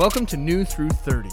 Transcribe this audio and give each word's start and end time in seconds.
Welcome 0.00 0.24
to 0.26 0.38
New 0.38 0.64
Through 0.64 0.88
30, 0.88 1.28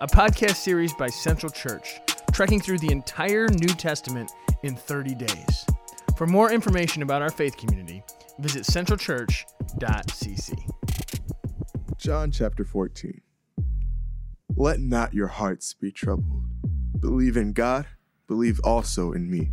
a 0.00 0.08
podcast 0.08 0.56
series 0.56 0.92
by 0.92 1.06
Central 1.06 1.52
Church, 1.52 2.00
trekking 2.32 2.58
through 2.58 2.78
the 2.80 2.90
entire 2.90 3.46
New 3.46 3.68
Testament 3.68 4.32
in 4.64 4.74
30 4.74 5.14
days. 5.14 5.64
For 6.16 6.26
more 6.26 6.50
information 6.50 7.02
about 7.02 7.22
our 7.22 7.30
faith 7.30 7.56
community, 7.56 8.02
visit 8.40 8.64
centralchurch.cc. 8.64 10.58
John 11.96 12.32
chapter 12.32 12.64
14. 12.64 13.20
Let 14.56 14.80
not 14.80 15.14
your 15.14 15.28
hearts 15.28 15.74
be 15.74 15.92
troubled. 15.92 16.42
Believe 16.98 17.36
in 17.36 17.52
God, 17.52 17.86
believe 18.26 18.58
also 18.64 19.12
in 19.12 19.30
me. 19.30 19.52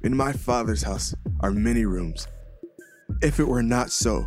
In 0.00 0.16
my 0.16 0.32
Father's 0.32 0.84
house 0.84 1.12
are 1.40 1.50
many 1.50 1.84
rooms. 1.84 2.28
If 3.20 3.40
it 3.40 3.48
were 3.48 3.64
not 3.64 3.90
so, 3.90 4.26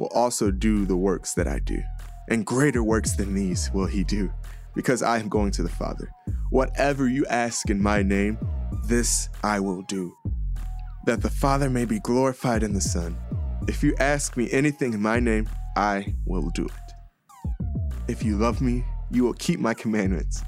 will 0.00 0.08
also 0.14 0.50
do 0.50 0.86
the 0.86 0.96
works 0.96 1.34
that 1.34 1.46
I 1.46 1.58
do. 1.58 1.82
And 2.30 2.46
greater 2.46 2.82
works 2.82 3.12
than 3.12 3.34
these 3.34 3.70
will 3.74 3.86
he 3.86 4.02
do, 4.02 4.32
because 4.74 5.02
I 5.02 5.18
am 5.18 5.28
going 5.28 5.50
to 5.52 5.62
the 5.62 5.68
Father. 5.68 6.10
Whatever 6.48 7.06
you 7.06 7.26
ask 7.26 7.68
in 7.68 7.82
my 7.82 8.02
name, 8.02 8.38
this 8.86 9.28
I 9.44 9.60
will 9.60 9.82
do, 9.82 10.16
that 11.04 11.20
the 11.20 11.28
Father 11.28 11.68
may 11.68 11.84
be 11.84 12.00
glorified 12.00 12.62
in 12.62 12.72
the 12.72 12.80
Son. 12.80 13.14
If 13.68 13.82
you 13.82 13.94
ask 14.00 14.38
me 14.38 14.50
anything 14.50 14.94
in 14.94 15.02
my 15.02 15.20
name, 15.20 15.48
I 15.76 16.14
will 16.24 16.48
do 16.50 16.64
it. 16.64 17.58
If 18.08 18.24
you 18.24 18.38
love 18.38 18.62
me, 18.62 18.84
you 19.10 19.22
will 19.22 19.34
keep 19.34 19.60
my 19.60 19.74
commandments. 19.74 20.42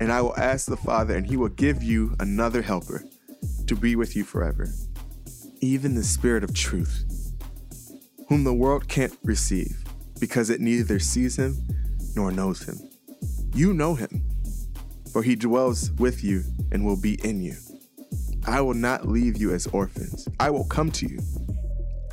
And 0.00 0.10
I 0.10 0.22
will 0.22 0.36
ask 0.38 0.66
the 0.66 0.76
Father, 0.76 1.14
and 1.14 1.26
he 1.26 1.36
will 1.36 1.50
give 1.50 1.82
you 1.82 2.16
another 2.18 2.62
helper 2.62 3.04
to 3.66 3.76
be 3.76 3.94
with 3.94 4.16
you 4.16 4.24
forever, 4.24 4.68
even 5.60 5.94
the 5.94 6.04
Spirit 6.04 6.44
of 6.44 6.54
truth 6.54 7.04
whom 8.28 8.44
the 8.44 8.54
world 8.54 8.88
can't 8.88 9.16
receive, 9.24 9.84
because 10.20 10.50
it 10.50 10.60
neither 10.60 10.98
sees 10.98 11.38
him 11.38 11.56
nor 12.14 12.30
knows 12.30 12.62
him. 12.62 12.78
You 13.54 13.72
know 13.72 13.94
him, 13.94 14.22
for 15.12 15.22
he 15.22 15.34
dwells 15.34 15.90
with 15.92 16.22
you 16.22 16.44
and 16.70 16.84
will 16.84 17.00
be 17.00 17.14
in 17.24 17.40
you. 17.40 17.54
I 18.46 18.60
will 18.60 18.74
not 18.74 19.08
leave 19.08 19.36
you 19.38 19.52
as 19.52 19.66
orphans, 19.68 20.28
I 20.38 20.50
will 20.50 20.64
come 20.64 20.90
to 20.92 21.08
you. 21.08 21.18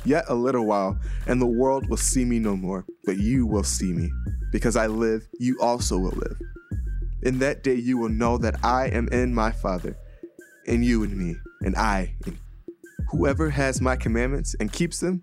Yet 0.04 0.24
a 0.28 0.34
little 0.34 0.66
while, 0.66 0.98
and 1.26 1.40
the 1.40 1.46
world 1.46 1.88
will 1.88 1.96
see 1.96 2.24
me 2.24 2.38
no 2.38 2.56
more, 2.56 2.86
but 3.04 3.18
you 3.18 3.46
will 3.46 3.64
see 3.64 3.92
me. 3.92 4.10
Because 4.52 4.76
I 4.76 4.86
live, 4.86 5.26
you 5.40 5.58
also 5.60 5.98
will 5.98 6.12
live. 6.12 6.38
In 7.22 7.40
that 7.40 7.64
day 7.64 7.74
you 7.74 7.98
will 7.98 8.08
know 8.08 8.38
that 8.38 8.64
I 8.64 8.86
am 8.88 9.08
in 9.08 9.34
my 9.34 9.50
Father, 9.50 9.96
and 10.66 10.84
you 10.84 11.02
in 11.02 11.18
me, 11.18 11.36
and 11.62 11.74
I 11.76 12.14
in 12.24 12.34
you. 12.34 12.38
Whoever 13.10 13.50
has 13.50 13.80
my 13.80 13.96
commandments 13.96 14.54
and 14.60 14.72
keeps 14.72 15.00
them, 15.00 15.22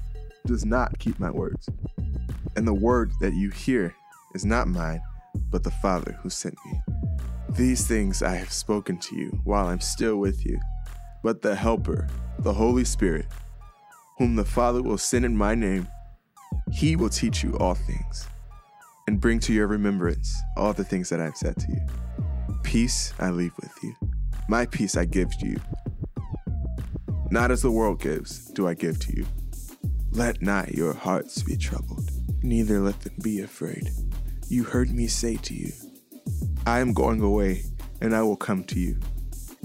does 0.45 0.65
not 0.65 0.97
keep 0.99 1.19
my 1.19 1.31
words. 1.31 1.69
And 2.55 2.67
the 2.67 2.73
word 2.73 3.11
that 3.21 3.33
you 3.33 3.49
hear 3.49 3.95
is 4.33 4.45
not 4.45 4.67
mine, 4.67 5.01
but 5.49 5.63
the 5.63 5.71
Father 5.71 6.17
who 6.21 6.29
sent 6.29 6.55
me. 6.65 6.81
These 7.49 7.87
things 7.87 8.21
I 8.23 8.35
have 8.35 8.51
spoken 8.51 8.97
to 8.97 9.15
you 9.15 9.41
while 9.43 9.67
I'm 9.67 9.81
still 9.81 10.17
with 10.17 10.45
you. 10.45 10.59
But 11.23 11.41
the 11.41 11.55
Helper, 11.55 12.07
the 12.39 12.53
Holy 12.53 12.85
Spirit, 12.85 13.25
whom 14.17 14.35
the 14.35 14.45
Father 14.45 14.81
will 14.81 14.97
send 14.97 15.25
in 15.25 15.35
my 15.35 15.55
name, 15.55 15.87
he 16.71 16.95
will 16.95 17.09
teach 17.09 17.43
you 17.43 17.57
all 17.57 17.75
things 17.75 18.27
and 19.07 19.19
bring 19.19 19.39
to 19.41 19.53
your 19.53 19.67
remembrance 19.67 20.33
all 20.55 20.73
the 20.73 20.83
things 20.83 21.09
that 21.09 21.19
I've 21.19 21.35
said 21.35 21.55
to 21.57 21.67
you. 21.69 21.81
Peace 22.63 23.13
I 23.19 23.29
leave 23.29 23.53
with 23.59 23.71
you, 23.83 23.95
my 24.47 24.65
peace 24.65 24.95
I 24.95 25.05
give 25.05 25.37
to 25.39 25.47
you. 25.47 25.59
Not 27.29 27.51
as 27.51 27.61
the 27.61 27.71
world 27.71 28.01
gives, 28.01 28.45
do 28.51 28.67
I 28.67 28.73
give 28.73 28.99
to 28.99 29.17
you. 29.17 29.25
Let 30.13 30.41
not 30.41 30.73
your 30.73 30.93
hearts 30.93 31.41
be 31.41 31.55
troubled, 31.55 32.11
neither 32.43 32.81
let 32.81 32.99
them 32.99 33.15
be 33.23 33.39
afraid. 33.39 33.89
You 34.49 34.65
heard 34.65 34.91
me 34.91 35.07
say 35.07 35.37
to 35.37 35.53
you, 35.53 35.71
I 36.65 36.81
am 36.81 36.91
going 36.91 37.21
away, 37.21 37.63
and 38.01 38.13
I 38.13 38.21
will 38.21 38.35
come 38.35 38.65
to 38.65 38.79
you. 38.79 38.99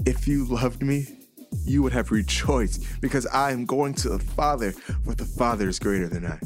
If 0.05 0.25
you 0.25 0.45
loved 0.45 0.81
me, 0.81 1.05
you 1.65 1.83
would 1.83 1.91
have 1.91 2.11
rejoiced, 2.11 3.01
because 3.01 3.27
I 3.27 3.51
am 3.51 3.65
going 3.65 3.93
to 3.95 4.09
the 4.09 4.19
Father, 4.19 4.71
for 4.71 5.15
the 5.15 5.25
Father 5.25 5.67
is 5.67 5.79
greater 5.79 6.07
than 6.07 6.25
I. 6.25 6.39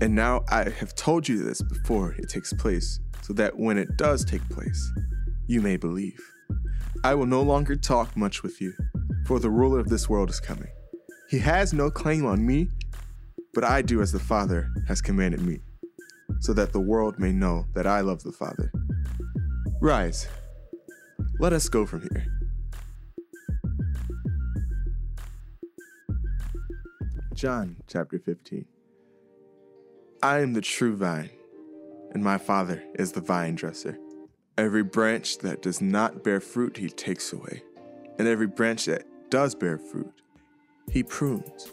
And 0.00 0.14
now 0.14 0.42
I 0.48 0.70
have 0.70 0.94
told 0.94 1.28
you 1.28 1.44
this 1.44 1.60
before 1.60 2.12
it 2.12 2.30
takes 2.30 2.54
place, 2.54 3.00
so 3.20 3.34
that 3.34 3.58
when 3.58 3.76
it 3.76 3.98
does 3.98 4.24
take 4.24 4.48
place, 4.48 4.90
you 5.46 5.60
may 5.60 5.76
believe. 5.76 6.18
I 7.04 7.14
will 7.14 7.26
no 7.26 7.42
longer 7.42 7.76
talk 7.76 8.16
much 8.16 8.42
with 8.42 8.62
you, 8.62 8.72
for 9.26 9.38
the 9.38 9.50
ruler 9.50 9.78
of 9.78 9.90
this 9.90 10.08
world 10.08 10.30
is 10.30 10.40
coming. 10.40 10.70
He 11.28 11.38
has 11.40 11.74
no 11.74 11.90
claim 11.90 12.24
on 12.24 12.46
me 12.46 12.70
but 13.52 13.64
I 13.64 13.82
do 13.82 14.00
as 14.00 14.12
the 14.12 14.20
Father 14.20 14.70
has 14.86 15.00
commanded 15.00 15.42
me, 15.42 15.60
so 16.40 16.52
that 16.52 16.72
the 16.72 16.80
world 16.80 17.18
may 17.18 17.32
know 17.32 17.66
that 17.74 17.86
I 17.86 18.00
love 18.00 18.22
the 18.22 18.32
Father. 18.32 18.70
Rise, 19.80 20.28
let 21.38 21.52
us 21.52 21.68
go 21.68 21.86
from 21.86 22.02
here. 22.02 22.26
John 27.34 27.76
chapter 27.86 28.18
15. 28.18 28.66
I 30.22 30.40
am 30.40 30.52
the 30.52 30.60
true 30.60 30.94
vine, 30.94 31.30
and 32.12 32.22
my 32.22 32.36
Father 32.36 32.84
is 32.94 33.12
the 33.12 33.22
vine 33.22 33.54
dresser. 33.54 33.98
Every 34.58 34.82
branch 34.82 35.38
that 35.38 35.62
does 35.62 35.80
not 35.80 36.22
bear 36.22 36.40
fruit, 36.40 36.76
he 36.76 36.90
takes 36.90 37.32
away, 37.32 37.62
and 38.18 38.28
every 38.28 38.46
branch 38.46 38.84
that 38.84 39.04
does 39.30 39.54
bear 39.54 39.78
fruit, 39.78 40.12
he 40.90 41.02
prunes 41.02 41.72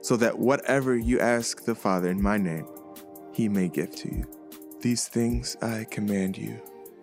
so 0.00 0.16
that 0.16 0.38
whatever 0.38 0.96
you 0.96 1.20
ask 1.20 1.64
the 1.64 1.74
Father 1.74 2.08
in 2.08 2.22
my 2.22 2.38
name, 2.38 2.66
he 3.32 3.48
may 3.48 3.68
give 3.68 3.94
to 3.96 4.08
you. 4.08 4.24
These 4.80 5.08
things 5.08 5.56
I 5.60 5.86
command 5.90 6.38
you, 6.38 6.60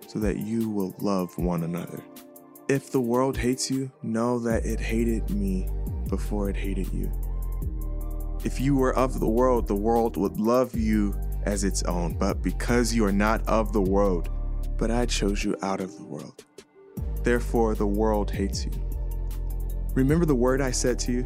so 0.07 0.19
that 0.19 0.37
you 0.37 0.69
will 0.69 0.95
love 0.99 1.37
one 1.37 1.63
another. 1.63 2.01
If 2.67 2.91
the 2.91 3.01
world 3.01 3.37
hates 3.37 3.69
you, 3.69 3.91
know 4.01 4.39
that 4.39 4.65
it 4.65 4.79
hated 4.79 5.29
me 5.29 5.69
before 6.09 6.49
it 6.49 6.55
hated 6.55 6.91
you. 6.93 7.11
If 8.43 8.59
you 8.59 8.75
were 8.75 8.95
of 8.95 9.19
the 9.19 9.29
world, 9.29 9.67
the 9.67 9.75
world 9.75 10.17
would 10.17 10.39
love 10.39 10.75
you 10.75 11.19
as 11.43 11.63
its 11.63 11.83
own, 11.83 12.17
but 12.17 12.41
because 12.41 12.93
you 12.93 13.05
are 13.05 13.11
not 13.11 13.47
of 13.47 13.73
the 13.73 13.81
world, 13.81 14.29
but 14.77 14.91
I 14.91 15.05
chose 15.05 15.43
you 15.43 15.55
out 15.61 15.79
of 15.79 15.95
the 15.97 16.05
world. 16.05 16.43
Therefore, 17.23 17.75
the 17.75 17.87
world 17.87 18.31
hates 18.31 18.65
you. 18.65 18.71
Remember 19.93 20.25
the 20.25 20.35
word 20.35 20.61
I 20.61 20.71
said 20.71 20.99
to 20.99 21.11
you? 21.11 21.25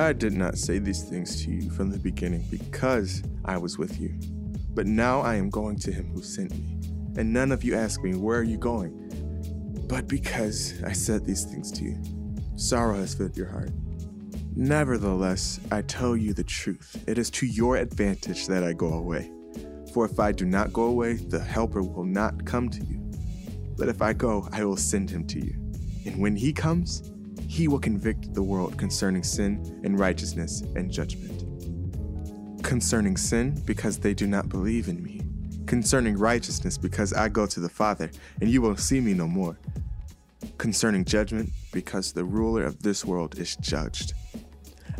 I 0.00 0.14
did 0.14 0.32
not 0.32 0.56
say 0.56 0.78
these 0.78 1.02
things 1.02 1.44
to 1.44 1.50
you 1.50 1.70
from 1.70 1.90
the 1.90 1.98
beginning 1.98 2.46
because 2.50 3.22
I 3.44 3.58
was 3.58 3.76
with 3.76 4.00
you. 4.00 4.14
But 4.74 4.86
now 4.86 5.20
I 5.20 5.34
am 5.34 5.50
going 5.50 5.78
to 5.80 5.92
him 5.92 6.10
who 6.14 6.22
sent 6.22 6.52
me. 6.52 6.80
And 7.18 7.32
none 7.32 7.52
of 7.52 7.62
you 7.62 7.74
ask 7.74 8.02
me, 8.02 8.14
Where 8.14 8.38
are 8.38 8.42
you 8.42 8.56
going? 8.56 8.96
But 9.88 10.08
because 10.08 10.82
I 10.84 10.92
said 10.92 11.26
these 11.26 11.44
things 11.44 11.70
to 11.72 11.84
you, 11.84 12.02
sorrow 12.56 12.96
has 12.96 13.14
filled 13.14 13.36
your 13.36 13.48
heart. 13.48 13.72
Nevertheless, 14.56 15.60
I 15.70 15.82
tell 15.82 16.16
you 16.16 16.32
the 16.32 16.44
truth. 16.44 17.04
It 17.06 17.18
is 17.18 17.30
to 17.32 17.46
your 17.46 17.76
advantage 17.76 18.46
that 18.46 18.64
I 18.64 18.72
go 18.72 18.94
away. 18.94 19.30
For 19.92 20.06
if 20.06 20.18
I 20.18 20.32
do 20.32 20.46
not 20.46 20.72
go 20.72 20.84
away, 20.84 21.14
the 21.14 21.40
Helper 21.40 21.82
will 21.82 22.04
not 22.04 22.46
come 22.46 22.70
to 22.70 22.84
you. 22.84 23.00
But 23.76 23.88
if 23.88 24.00
I 24.00 24.14
go, 24.14 24.48
I 24.50 24.64
will 24.64 24.76
send 24.76 25.10
him 25.10 25.26
to 25.26 25.38
you. 25.38 25.52
And 26.06 26.20
when 26.20 26.36
he 26.36 26.52
comes, 26.52 27.10
he 27.50 27.66
will 27.66 27.80
convict 27.80 28.32
the 28.32 28.42
world 28.42 28.78
concerning 28.78 29.24
sin 29.24 29.80
and 29.82 29.98
righteousness 29.98 30.60
and 30.76 30.88
judgment. 30.88 31.42
Concerning 32.62 33.16
sin, 33.16 33.60
because 33.64 33.98
they 33.98 34.14
do 34.14 34.28
not 34.28 34.48
believe 34.48 34.86
in 34.86 35.02
me. 35.02 35.20
Concerning 35.66 36.16
righteousness, 36.16 36.78
because 36.78 37.12
I 37.12 37.28
go 37.28 37.46
to 37.46 37.58
the 37.58 37.68
Father, 37.68 38.08
and 38.40 38.48
you 38.48 38.62
will 38.62 38.76
see 38.76 39.00
me 39.00 39.14
no 39.14 39.26
more. 39.26 39.58
Concerning 40.58 41.04
judgment, 41.04 41.50
because 41.72 42.12
the 42.12 42.24
ruler 42.24 42.62
of 42.62 42.84
this 42.84 43.04
world 43.04 43.36
is 43.36 43.56
judged. 43.56 44.12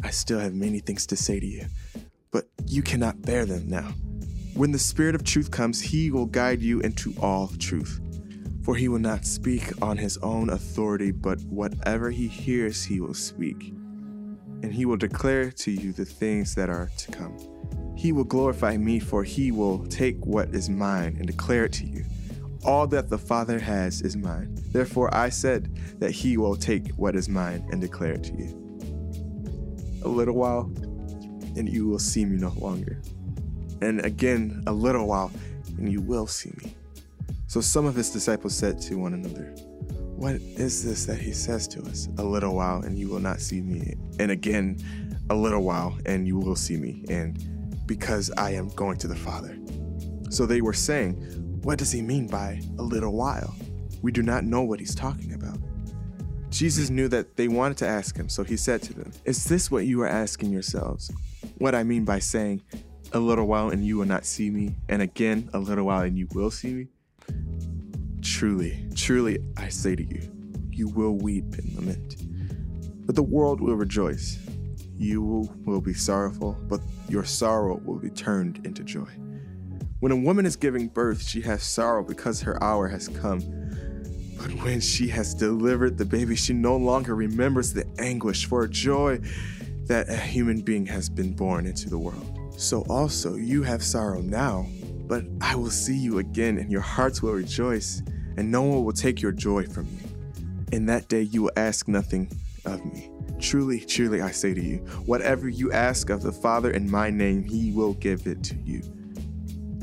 I 0.02 0.10
still 0.10 0.40
have 0.40 0.52
many 0.52 0.80
things 0.80 1.06
to 1.06 1.16
say 1.16 1.38
to 1.38 1.46
you, 1.46 1.66
but 2.32 2.48
you 2.66 2.82
cannot 2.82 3.22
bear 3.22 3.44
them 3.44 3.68
now. 3.68 3.92
When 4.54 4.72
the 4.72 4.78
Spirit 4.80 5.14
of 5.14 5.22
truth 5.22 5.52
comes, 5.52 5.80
he 5.80 6.10
will 6.10 6.26
guide 6.26 6.62
you 6.62 6.80
into 6.80 7.14
all 7.20 7.52
truth. 7.60 8.00
For 8.70 8.76
he 8.76 8.86
will 8.86 9.00
not 9.00 9.24
speak 9.24 9.82
on 9.82 9.96
his 9.96 10.16
own 10.18 10.48
authority, 10.50 11.10
but 11.10 11.42
whatever 11.42 12.08
he 12.12 12.28
hears, 12.28 12.84
he 12.84 13.00
will 13.00 13.14
speak. 13.14 13.74
And 14.62 14.72
he 14.72 14.86
will 14.86 14.96
declare 14.96 15.50
to 15.50 15.72
you 15.72 15.92
the 15.92 16.04
things 16.04 16.54
that 16.54 16.70
are 16.70 16.88
to 16.98 17.10
come. 17.10 17.36
He 17.96 18.12
will 18.12 18.22
glorify 18.22 18.76
me, 18.76 19.00
for 19.00 19.24
he 19.24 19.50
will 19.50 19.84
take 19.86 20.24
what 20.24 20.54
is 20.54 20.70
mine 20.70 21.16
and 21.18 21.26
declare 21.26 21.64
it 21.64 21.72
to 21.72 21.84
you. 21.84 22.04
All 22.64 22.86
that 22.86 23.10
the 23.10 23.18
Father 23.18 23.58
has 23.58 24.02
is 24.02 24.16
mine. 24.16 24.56
Therefore, 24.70 25.12
I 25.12 25.30
said 25.30 25.76
that 25.98 26.12
he 26.12 26.36
will 26.36 26.54
take 26.54 26.90
what 26.90 27.16
is 27.16 27.28
mine 27.28 27.66
and 27.72 27.80
declare 27.80 28.12
it 28.12 28.22
to 28.22 28.34
you. 28.34 30.00
A 30.04 30.08
little 30.08 30.36
while, 30.36 30.70
and 31.56 31.68
you 31.68 31.88
will 31.88 31.98
see 31.98 32.24
me 32.24 32.36
no 32.36 32.50
longer. 32.50 33.02
And 33.82 34.06
again, 34.06 34.62
a 34.68 34.72
little 34.72 35.08
while, 35.08 35.32
and 35.76 35.90
you 35.90 36.00
will 36.00 36.28
see 36.28 36.52
me. 36.62 36.76
So 37.50 37.60
some 37.60 37.84
of 37.84 37.96
his 37.96 38.10
disciples 38.10 38.54
said 38.54 38.80
to 38.82 38.94
one 38.94 39.12
another, 39.12 39.46
What 40.14 40.36
is 40.36 40.84
this 40.84 41.04
that 41.06 41.18
he 41.18 41.32
says 41.32 41.66
to 41.66 41.82
us? 41.82 42.06
A 42.18 42.22
little 42.22 42.54
while, 42.54 42.82
and 42.82 42.96
you 42.96 43.08
will 43.08 43.18
not 43.18 43.40
see 43.40 43.60
me. 43.60 43.96
And 44.20 44.30
again, 44.30 44.78
a 45.30 45.34
little 45.34 45.64
while, 45.64 45.98
and 46.06 46.28
you 46.28 46.38
will 46.38 46.54
see 46.54 46.76
me. 46.76 47.04
And 47.08 47.84
because 47.86 48.30
I 48.36 48.52
am 48.52 48.68
going 48.68 48.98
to 48.98 49.08
the 49.08 49.16
Father. 49.16 49.58
So 50.30 50.46
they 50.46 50.60
were 50.60 50.72
saying, 50.72 51.14
What 51.64 51.80
does 51.80 51.90
he 51.90 52.02
mean 52.02 52.28
by 52.28 52.60
a 52.78 52.82
little 52.82 53.14
while? 53.14 53.52
We 54.00 54.12
do 54.12 54.22
not 54.22 54.44
know 54.44 54.62
what 54.62 54.78
he's 54.78 54.94
talking 54.94 55.32
about. 55.32 55.58
Jesus 56.50 56.88
knew 56.88 57.08
that 57.08 57.34
they 57.34 57.48
wanted 57.48 57.78
to 57.78 57.88
ask 57.88 58.16
him, 58.16 58.28
so 58.28 58.44
he 58.44 58.56
said 58.56 58.80
to 58.82 58.94
them, 58.94 59.10
Is 59.24 59.42
this 59.42 59.72
what 59.72 59.86
you 59.86 60.02
are 60.02 60.08
asking 60.08 60.52
yourselves? 60.52 61.10
What 61.58 61.74
I 61.74 61.82
mean 61.82 62.04
by 62.04 62.20
saying, 62.20 62.62
A 63.12 63.18
little 63.18 63.48
while 63.48 63.70
and 63.70 63.84
you 63.84 63.96
will 63.96 64.06
not 64.06 64.24
see 64.24 64.50
me, 64.50 64.76
and 64.88 65.02
again, 65.02 65.50
a 65.52 65.58
little 65.58 65.86
while 65.86 66.02
and 66.02 66.16
you 66.16 66.28
will 66.32 66.52
see 66.52 66.74
me? 66.74 66.86
Truly, 68.40 68.88
truly, 68.94 69.38
I 69.58 69.68
say 69.68 69.94
to 69.94 70.02
you, 70.02 70.22
you 70.70 70.88
will 70.88 71.18
weep 71.18 71.44
and 71.58 71.74
lament. 71.74 72.16
But 73.04 73.14
the 73.14 73.22
world 73.22 73.60
will 73.60 73.74
rejoice. 73.74 74.38
You 74.96 75.22
will, 75.22 75.54
will 75.66 75.82
be 75.82 75.92
sorrowful, 75.92 76.56
but 76.62 76.80
your 77.06 77.22
sorrow 77.22 77.82
will 77.84 77.98
be 77.98 78.08
turned 78.08 78.64
into 78.64 78.82
joy. 78.82 79.10
When 79.98 80.10
a 80.10 80.16
woman 80.16 80.46
is 80.46 80.56
giving 80.56 80.88
birth, 80.88 81.20
she 81.20 81.42
has 81.42 81.62
sorrow 81.62 82.02
because 82.02 82.40
her 82.40 82.64
hour 82.64 82.88
has 82.88 83.08
come. 83.08 83.40
But 84.38 84.52
when 84.62 84.80
she 84.80 85.08
has 85.08 85.34
delivered 85.34 85.98
the 85.98 86.06
baby, 86.06 86.34
she 86.34 86.54
no 86.54 86.78
longer 86.78 87.14
remembers 87.14 87.74
the 87.74 87.86
anguish 87.98 88.46
for 88.46 88.66
joy 88.66 89.20
that 89.84 90.08
a 90.08 90.16
human 90.16 90.62
being 90.62 90.86
has 90.86 91.10
been 91.10 91.34
born 91.34 91.66
into 91.66 91.90
the 91.90 91.98
world. 91.98 92.54
So 92.56 92.86
also 92.88 93.34
you 93.34 93.62
have 93.64 93.82
sorrow 93.82 94.22
now, 94.22 94.66
but 95.06 95.26
I 95.42 95.56
will 95.56 95.68
see 95.68 95.98
you 95.98 96.20
again, 96.20 96.56
and 96.56 96.72
your 96.72 96.80
hearts 96.80 97.20
will 97.20 97.34
rejoice, 97.34 98.02
and 98.36 98.50
no 98.50 98.62
one 98.62 98.84
will 98.84 98.92
take 98.92 99.20
your 99.20 99.32
joy 99.32 99.66
from 99.66 99.86
you. 99.86 100.34
In 100.72 100.86
that 100.86 101.08
day 101.08 101.22
you 101.22 101.42
will 101.42 101.52
ask 101.56 101.88
nothing 101.88 102.30
of 102.64 102.84
me. 102.84 103.10
Truly, 103.38 103.80
truly, 103.80 104.20
I 104.20 104.30
say 104.30 104.54
to 104.54 104.62
you, 104.62 104.78
whatever 105.06 105.48
you 105.48 105.72
ask 105.72 106.10
of 106.10 106.22
the 106.22 106.32
Father 106.32 106.70
in 106.70 106.90
my 106.90 107.10
name, 107.10 107.42
he 107.42 107.72
will 107.72 107.94
give 107.94 108.26
it 108.26 108.44
to 108.44 108.56
you. 108.56 108.82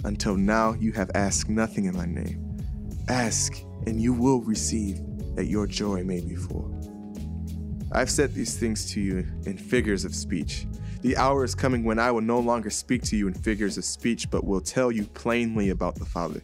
Until 0.04 0.38
now, 0.38 0.74
you 0.74 0.92
have 0.94 1.10
asked 1.16 1.50
nothing 1.50 1.86
in 1.86 1.96
my 1.96 2.06
name. 2.06 2.58
Ask, 3.10 3.64
and 3.88 4.00
you 4.00 4.14
will 4.14 4.42
receive, 4.42 5.00
that 5.36 5.46
your 5.46 5.66
joy 5.66 6.04
may 6.04 6.22
be 6.22 6.36
full. 6.36 6.74
I've 7.92 8.12
said 8.12 8.34
these 8.34 8.58
things 8.58 8.92
to 8.92 9.02
you 9.02 9.26
in 9.46 9.58
figures 9.58 10.06
of 10.06 10.14
speech. 10.14 10.68
The 11.02 11.18
hour 11.18 11.44
is 11.44 11.56
coming 11.56 11.84
when 11.84 12.00
I 12.00 12.12
will 12.12 12.22
no 12.22 12.40
longer 12.40 12.70
speak 12.70 13.02
to 13.04 13.16
you 13.16 13.28
in 13.28 13.34
figures 13.34 13.78
of 13.78 13.86
speech, 13.86 14.30
but 14.30 14.44
will 14.44 14.62
tell 14.62 14.92
you 14.92 15.06
plainly 15.06 15.70
about 15.70 15.96
the 15.96 16.06
Father. 16.06 16.42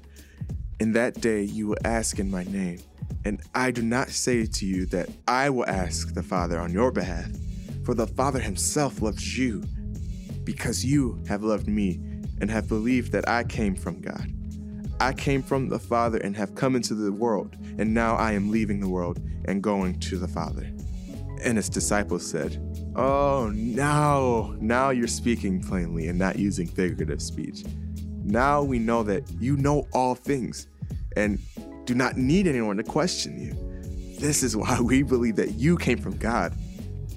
In 0.79 0.93
that 0.93 1.21
day, 1.21 1.43
you 1.43 1.67
will 1.67 1.77
ask 1.85 2.19
in 2.19 2.31
my 2.31 2.43
name. 2.45 2.79
And 3.25 3.41
I 3.55 3.71
do 3.71 3.81
not 3.81 4.09
say 4.09 4.45
to 4.45 4.65
you 4.65 4.85
that 4.87 5.09
I 5.27 5.49
will 5.49 5.67
ask 5.67 6.13
the 6.13 6.23
Father 6.23 6.59
on 6.59 6.73
your 6.73 6.91
behalf, 6.91 7.29
for 7.85 7.93
the 7.93 8.07
Father 8.07 8.39
himself 8.39 9.01
loves 9.01 9.37
you, 9.37 9.63
because 10.43 10.83
you 10.83 11.23
have 11.27 11.43
loved 11.43 11.67
me 11.67 12.01
and 12.41 12.49
have 12.49 12.67
believed 12.67 13.11
that 13.13 13.29
I 13.29 13.43
came 13.43 13.75
from 13.75 14.01
God. 14.01 14.29
I 14.99 15.13
came 15.13 15.43
from 15.43 15.69
the 15.69 15.79
Father 15.79 16.17
and 16.17 16.35
have 16.35 16.55
come 16.55 16.75
into 16.75 16.95
the 16.95 17.11
world, 17.11 17.55
and 17.77 17.93
now 17.93 18.15
I 18.15 18.33
am 18.33 18.51
leaving 18.51 18.79
the 18.79 18.89
world 18.89 19.21
and 19.45 19.61
going 19.63 19.99
to 20.01 20.17
the 20.17 20.27
Father. 20.27 20.69
And 21.43 21.57
his 21.57 21.69
disciples 21.69 22.25
said, 22.25 22.57
Oh, 22.95 23.51
now, 23.53 24.55
now 24.59 24.91
you're 24.91 25.07
speaking 25.07 25.61
plainly 25.61 26.07
and 26.07 26.17
not 26.17 26.37
using 26.37 26.67
figurative 26.67 27.21
speech. 27.21 27.63
Now 28.23 28.63
we 28.63 28.79
know 28.79 29.03
that 29.03 29.29
you 29.39 29.57
know 29.57 29.87
all 29.93 30.15
things 30.15 30.67
and 31.15 31.39
do 31.85 31.93
not 31.93 32.17
need 32.17 32.47
anyone 32.47 32.77
to 32.77 32.83
question 32.83 33.39
you. 33.39 33.53
This 34.19 34.43
is 34.43 34.55
why 34.55 34.79
we 34.79 35.03
believe 35.03 35.35
that 35.35 35.55
you 35.55 35.77
came 35.77 35.97
from 35.97 36.17
God. 36.17 36.53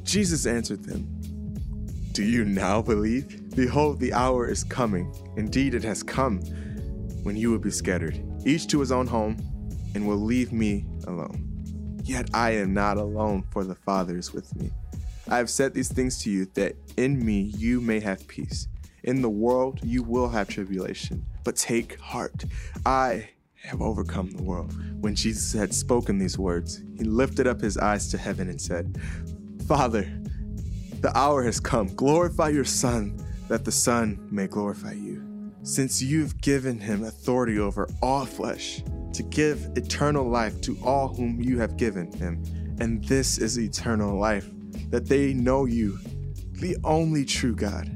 Jesus 0.02 0.46
answered 0.46 0.84
them, 0.84 1.06
Do 2.12 2.22
you 2.22 2.44
now 2.44 2.82
believe? 2.82 3.54
Behold, 3.54 4.00
the 4.00 4.12
hour 4.12 4.48
is 4.48 4.64
coming. 4.64 5.12
Indeed, 5.36 5.74
it 5.74 5.84
has 5.84 6.02
come 6.02 6.40
when 7.22 7.36
you 7.36 7.50
will 7.50 7.58
be 7.58 7.70
scattered, 7.70 8.22
each 8.44 8.66
to 8.68 8.80
his 8.80 8.92
own 8.92 9.06
home, 9.06 9.36
and 9.94 10.06
will 10.06 10.16
leave 10.16 10.52
me 10.52 10.84
alone. 11.06 11.42
Yet 12.04 12.30
I 12.34 12.50
am 12.50 12.74
not 12.74 12.98
alone, 12.98 13.44
for 13.50 13.64
the 13.64 13.74
Father 13.74 14.16
is 14.16 14.32
with 14.32 14.54
me. 14.56 14.70
I 15.28 15.38
have 15.38 15.50
said 15.50 15.74
these 15.74 15.92
things 15.92 16.22
to 16.22 16.30
you 16.30 16.46
that 16.54 16.76
in 16.96 17.24
me 17.24 17.52
you 17.56 17.80
may 17.80 17.98
have 18.00 18.28
peace. 18.28 18.68
In 19.06 19.22
the 19.22 19.30
world 19.30 19.78
you 19.84 20.02
will 20.02 20.28
have 20.28 20.48
tribulation, 20.48 21.24
but 21.44 21.54
take 21.54 21.98
heart. 22.00 22.44
I 22.84 23.30
have 23.62 23.80
overcome 23.80 24.32
the 24.32 24.42
world. 24.42 24.74
When 25.00 25.14
Jesus 25.14 25.52
had 25.52 25.72
spoken 25.72 26.18
these 26.18 26.36
words, 26.36 26.82
he 26.98 27.04
lifted 27.04 27.46
up 27.46 27.60
his 27.60 27.78
eyes 27.78 28.08
to 28.10 28.18
heaven 28.18 28.48
and 28.48 28.60
said, 28.60 29.00
Father, 29.68 30.12
the 31.00 31.16
hour 31.16 31.44
has 31.44 31.60
come. 31.60 31.86
Glorify 31.94 32.48
your 32.48 32.64
Son, 32.64 33.16
that 33.46 33.64
the 33.64 33.70
Son 33.70 34.28
may 34.32 34.48
glorify 34.48 34.92
you. 34.92 35.52
Since 35.62 36.02
you've 36.02 36.40
given 36.40 36.80
him 36.80 37.04
authority 37.04 37.60
over 37.60 37.88
all 38.02 38.26
flesh, 38.26 38.82
to 39.12 39.22
give 39.22 39.70
eternal 39.76 40.28
life 40.28 40.60
to 40.62 40.76
all 40.82 41.08
whom 41.08 41.40
you 41.40 41.58
have 41.58 41.76
given 41.76 42.12
him. 42.12 42.42
And 42.80 43.02
this 43.04 43.38
is 43.38 43.58
eternal 43.58 44.18
life, 44.18 44.50
that 44.90 45.06
they 45.06 45.32
know 45.32 45.64
you, 45.64 45.98
the 46.52 46.76
only 46.84 47.24
true 47.24 47.54
God, 47.54 47.95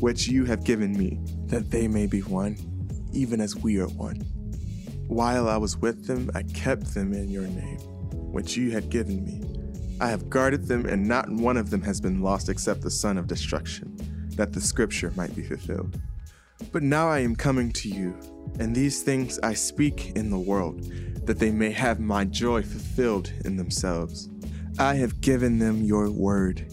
which 0.00 0.28
you 0.28 0.44
have 0.44 0.64
given 0.64 0.96
me, 0.96 1.20
that 1.46 1.70
they 1.70 1.88
may 1.88 2.06
be 2.06 2.20
one 2.20 2.56
even 3.12 3.40
as 3.40 3.56
we 3.56 3.80
are 3.80 3.88
one. 3.88 4.16
While 5.08 5.48
I 5.48 5.56
was 5.56 5.76
with 5.76 6.06
them, 6.06 6.30
I 6.34 6.42
kept 6.42 6.94
them 6.94 7.12
in 7.12 7.30
your 7.30 7.46
name, 7.46 7.78
which 8.32 8.56
you 8.56 8.70
had 8.70 8.90
given 8.90 9.24
me. 9.24 9.42
I 10.00 10.08
have 10.08 10.30
guarded 10.30 10.68
them, 10.68 10.86
and 10.86 11.08
not 11.08 11.30
one 11.30 11.56
of 11.56 11.70
them 11.70 11.82
has 11.82 12.00
been 12.00 12.22
lost 12.22 12.48
except 12.48 12.82
the 12.82 12.90
son 12.90 13.18
of 13.18 13.26
destruction, 13.26 13.96
that 14.36 14.52
the 14.52 14.60
scripture 14.60 15.12
might 15.16 15.34
be 15.34 15.42
fulfilled. 15.42 15.98
But 16.72 16.82
now 16.82 17.08
I 17.08 17.20
am 17.20 17.34
coming 17.34 17.72
to 17.72 17.88
you, 17.88 18.14
and 18.60 18.74
these 18.74 19.02
things 19.02 19.38
I 19.42 19.54
speak 19.54 20.12
in 20.14 20.30
the 20.30 20.38
world, 20.38 20.82
that 21.26 21.38
they 21.38 21.50
may 21.50 21.70
have 21.70 22.00
my 22.00 22.24
joy 22.24 22.62
fulfilled 22.62 23.32
in 23.44 23.56
themselves. 23.56 24.28
I 24.78 24.94
have 24.96 25.20
given 25.20 25.58
them 25.58 25.82
your 25.82 26.10
word, 26.10 26.72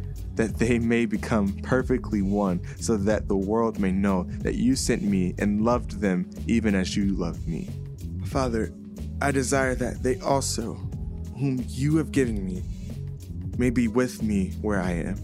that 0.35 0.57
they 0.57 0.79
may 0.79 1.05
become 1.05 1.53
perfectly 1.63 2.21
one, 2.21 2.61
so 2.79 2.97
that 2.97 3.27
the 3.27 3.35
world 3.35 3.79
may 3.79 3.91
know 3.91 4.23
that 4.39 4.55
you 4.55 4.75
sent 4.75 5.01
me 5.01 5.33
and 5.39 5.63
loved 5.63 5.99
them 5.99 6.29
even 6.47 6.75
as 6.75 6.95
you 6.95 7.13
loved 7.15 7.47
me. 7.47 7.69
Father, 8.25 8.73
I 9.21 9.31
desire 9.31 9.75
that 9.75 10.01
they 10.01 10.19
also, 10.19 10.73
whom 11.37 11.63
you 11.67 11.97
have 11.97 12.11
given 12.11 12.45
me, 12.45 12.63
may 13.57 13.69
be 13.69 13.87
with 13.87 14.23
me 14.23 14.51
where 14.61 14.81
I 14.81 14.91
am, 14.91 15.17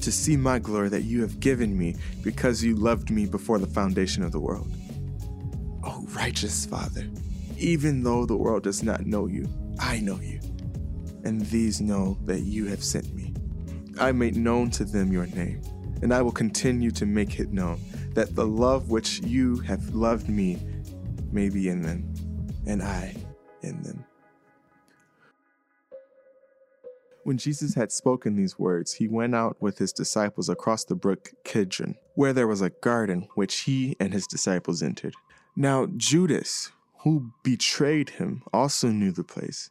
to 0.00 0.12
see 0.12 0.36
my 0.36 0.58
glory 0.58 0.88
that 0.88 1.02
you 1.02 1.20
have 1.22 1.40
given 1.40 1.76
me 1.76 1.96
because 2.22 2.62
you 2.62 2.74
loved 2.74 3.10
me 3.10 3.26
before 3.26 3.58
the 3.58 3.66
foundation 3.66 4.22
of 4.22 4.32
the 4.32 4.40
world. 4.40 4.70
Oh, 5.84 6.06
righteous 6.14 6.64
Father, 6.64 7.08
even 7.58 8.02
though 8.02 8.24
the 8.24 8.36
world 8.36 8.62
does 8.62 8.82
not 8.82 9.06
know 9.06 9.26
you, 9.26 9.48
I 9.78 10.00
know 10.00 10.20
you, 10.20 10.40
and 11.24 11.40
these 11.46 11.80
know 11.80 12.18
that 12.24 12.40
you 12.40 12.66
have 12.66 12.82
sent 12.82 13.12
me. 13.14 13.17
I 14.00 14.12
made 14.12 14.36
known 14.36 14.70
to 14.72 14.84
them 14.84 15.12
your 15.12 15.26
name, 15.26 15.60
and 16.02 16.14
I 16.14 16.22
will 16.22 16.32
continue 16.32 16.92
to 16.92 17.04
make 17.04 17.40
it 17.40 17.52
known, 17.52 17.80
that 18.14 18.36
the 18.36 18.46
love 18.46 18.90
which 18.90 19.20
you 19.20 19.58
have 19.60 19.94
loved 19.94 20.28
me 20.28 20.58
may 21.32 21.48
be 21.48 21.68
in 21.68 21.82
them, 21.82 22.14
and 22.66 22.80
I 22.80 23.16
in 23.62 23.82
them. 23.82 24.04
When 27.24 27.38
Jesus 27.38 27.74
had 27.74 27.90
spoken 27.90 28.36
these 28.36 28.58
words, 28.58 28.94
he 28.94 29.08
went 29.08 29.34
out 29.34 29.56
with 29.60 29.78
his 29.78 29.92
disciples 29.92 30.48
across 30.48 30.84
the 30.84 30.94
brook 30.94 31.32
Kidron, 31.44 31.96
where 32.14 32.32
there 32.32 32.46
was 32.46 32.62
a 32.62 32.70
garden 32.70 33.28
which 33.34 33.60
he 33.60 33.96
and 33.98 34.12
his 34.12 34.26
disciples 34.26 34.80
entered. 34.80 35.14
Now, 35.56 35.88
Judas, 35.96 36.70
who 37.00 37.32
betrayed 37.42 38.10
him, 38.10 38.44
also 38.52 38.88
knew 38.88 39.10
the 39.10 39.24
place, 39.24 39.70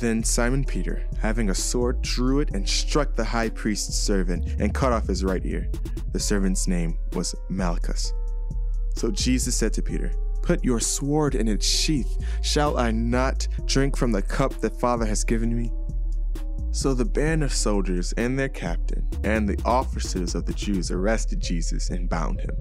Then 0.00 0.24
Simon 0.24 0.64
Peter, 0.64 1.06
having 1.20 1.50
a 1.50 1.54
sword, 1.54 2.02
drew 2.02 2.40
it 2.40 2.50
and 2.54 2.68
struck 2.68 3.14
the 3.14 3.24
high 3.24 3.50
priest's 3.50 3.96
servant 3.96 4.48
and 4.58 4.74
cut 4.74 4.92
off 4.92 5.06
his 5.06 5.24
right 5.24 5.44
ear. 5.44 5.70
The 6.12 6.20
servant's 6.20 6.66
name 6.66 6.98
was 7.12 7.34
Malchus. 7.48 8.12
So 8.96 9.10
Jesus 9.10 9.56
said 9.56 9.72
to 9.74 9.82
Peter, 9.82 10.12
Put 10.42 10.64
your 10.64 10.80
sword 10.80 11.34
in 11.36 11.46
its 11.46 11.66
sheath. 11.66 12.18
Shall 12.42 12.76
I 12.76 12.90
not 12.90 13.46
drink 13.64 13.96
from 13.96 14.10
the 14.10 14.22
cup 14.22 14.60
that 14.60 14.80
Father 14.80 15.06
has 15.06 15.22
given 15.22 15.56
me? 15.56 15.72
So 16.72 16.94
the 16.94 17.04
band 17.04 17.44
of 17.44 17.52
soldiers 17.52 18.12
and 18.16 18.38
their 18.38 18.48
captain 18.48 19.06
and 19.22 19.48
the 19.48 19.60
officers 19.64 20.34
of 20.34 20.46
the 20.46 20.54
Jews 20.54 20.90
arrested 20.90 21.40
Jesus 21.40 21.90
and 21.90 22.08
bound 22.08 22.40
him. 22.40 22.56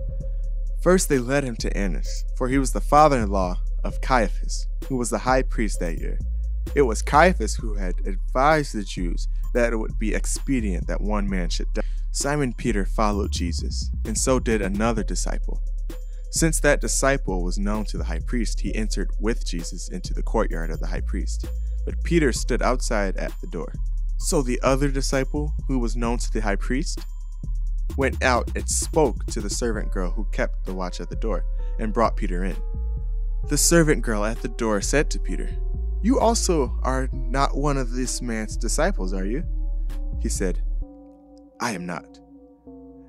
First, 0.83 1.09
they 1.09 1.17
led 1.17 1.43
him 1.43 1.55
to 1.57 1.75
Annas, 1.75 2.25
for 2.37 2.47
he 2.47 2.57
was 2.57 2.73
the 2.73 2.81
father 2.81 3.19
in 3.19 3.29
law 3.29 3.61
of 3.83 4.01
Caiaphas, 4.01 4.67
who 4.89 4.97
was 4.97 5.09
the 5.09 5.19
high 5.19 5.43
priest 5.43 5.79
that 5.79 5.97
year. 5.97 6.19
It 6.75 6.83
was 6.83 7.01
Caiaphas 7.01 7.55
who 7.55 7.75
had 7.75 7.95
advised 8.05 8.73
the 8.73 8.83
Jews 8.83 9.27
that 9.53 9.73
it 9.73 9.77
would 9.77 9.99
be 9.99 10.13
expedient 10.13 10.87
that 10.87 11.01
one 11.01 11.29
man 11.29 11.49
should 11.49 11.73
die. 11.73 11.81
Simon 12.11 12.53
Peter 12.53 12.85
followed 12.85 13.31
Jesus, 13.31 13.89
and 14.05 14.17
so 14.17 14.39
did 14.39 14.61
another 14.61 15.03
disciple. 15.03 15.61
Since 16.31 16.61
that 16.61 16.81
disciple 16.81 17.43
was 17.43 17.57
known 17.57 17.85
to 17.85 17.97
the 17.97 18.05
high 18.05 18.21
priest, 18.25 18.61
he 18.61 18.73
entered 18.73 19.11
with 19.19 19.45
Jesus 19.45 19.89
into 19.89 20.13
the 20.13 20.23
courtyard 20.23 20.71
of 20.71 20.79
the 20.79 20.87
high 20.87 21.01
priest. 21.01 21.45
But 21.85 22.03
Peter 22.03 22.31
stood 22.31 22.61
outside 22.61 23.17
at 23.17 23.33
the 23.41 23.47
door. 23.47 23.73
So 24.17 24.41
the 24.41 24.59
other 24.61 24.89
disciple, 24.89 25.53
who 25.67 25.79
was 25.79 25.95
known 25.95 26.19
to 26.19 26.31
the 26.31 26.41
high 26.41 26.55
priest, 26.55 26.99
went 27.97 28.23
out 28.23 28.49
and 28.55 28.69
spoke 28.69 29.25
to 29.27 29.41
the 29.41 29.49
servant 29.49 29.91
girl 29.91 30.11
who 30.11 30.25
kept 30.31 30.65
the 30.65 30.73
watch 30.73 31.01
at 31.01 31.09
the 31.09 31.15
door, 31.15 31.43
and 31.79 31.93
brought 31.93 32.15
Peter 32.15 32.45
in. 32.45 32.55
The 33.49 33.57
servant 33.57 34.03
girl 34.03 34.23
at 34.23 34.41
the 34.41 34.47
door 34.47 34.79
said 34.81 35.09
to 35.11 35.19
Peter, 35.19 35.49
You 36.03 36.19
also 36.19 36.79
are 36.81 37.09
not 37.11 37.55
one 37.55 37.77
of 37.77 37.91
this 37.91 38.21
man's 38.21 38.57
disciples, 38.57 39.13
are 39.13 39.25
you? 39.25 39.43
He 40.19 40.29
said, 40.29 40.61
I 41.59 41.71
am 41.73 41.85
not. 41.85 42.19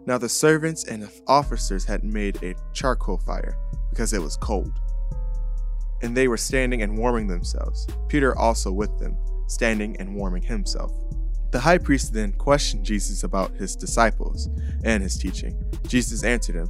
Now 0.05 0.19
the 0.19 0.29
servants 0.29 0.85
and 0.85 1.09
officers 1.27 1.85
had 1.85 2.05
made 2.05 2.43
a 2.43 2.55
charcoal 2.73 3.19
fire 3.19 3.57
because 3.91 4.13
it 4.13 4.21
was 4.21 4.37
cold. 4.37 4.73
And 6.03 6.17
they 6.17 6.29
were 6.29 6.37
standing 6.37 6.83
and 6.83 6.99
warming 6.99 7.29
themselves, 7.29 7.87
Peter 8.09 8.37
also 8.37 8.73
with 8.73 8.99
them 8.99 9.17
standing 9.47 9.97
and 10.01 10.15
warming 10.15 10.43
himself. 10.43 10.93
The 11.51 11.61
high 11.61 11.79
priest 11.79 12.13
then 12.13 12.33
questioned 12.33 12.85
Jesus 12.85 13.25
about 13.25 13.55
his 13.55 13.77
disciples 13.77 14.49
and 14.85 15.03
his 15.03 15.19
teaching. 15.19 15.63
Jesus 15.87 16.25
answered 16.25 16.57
him, 16.57 16.69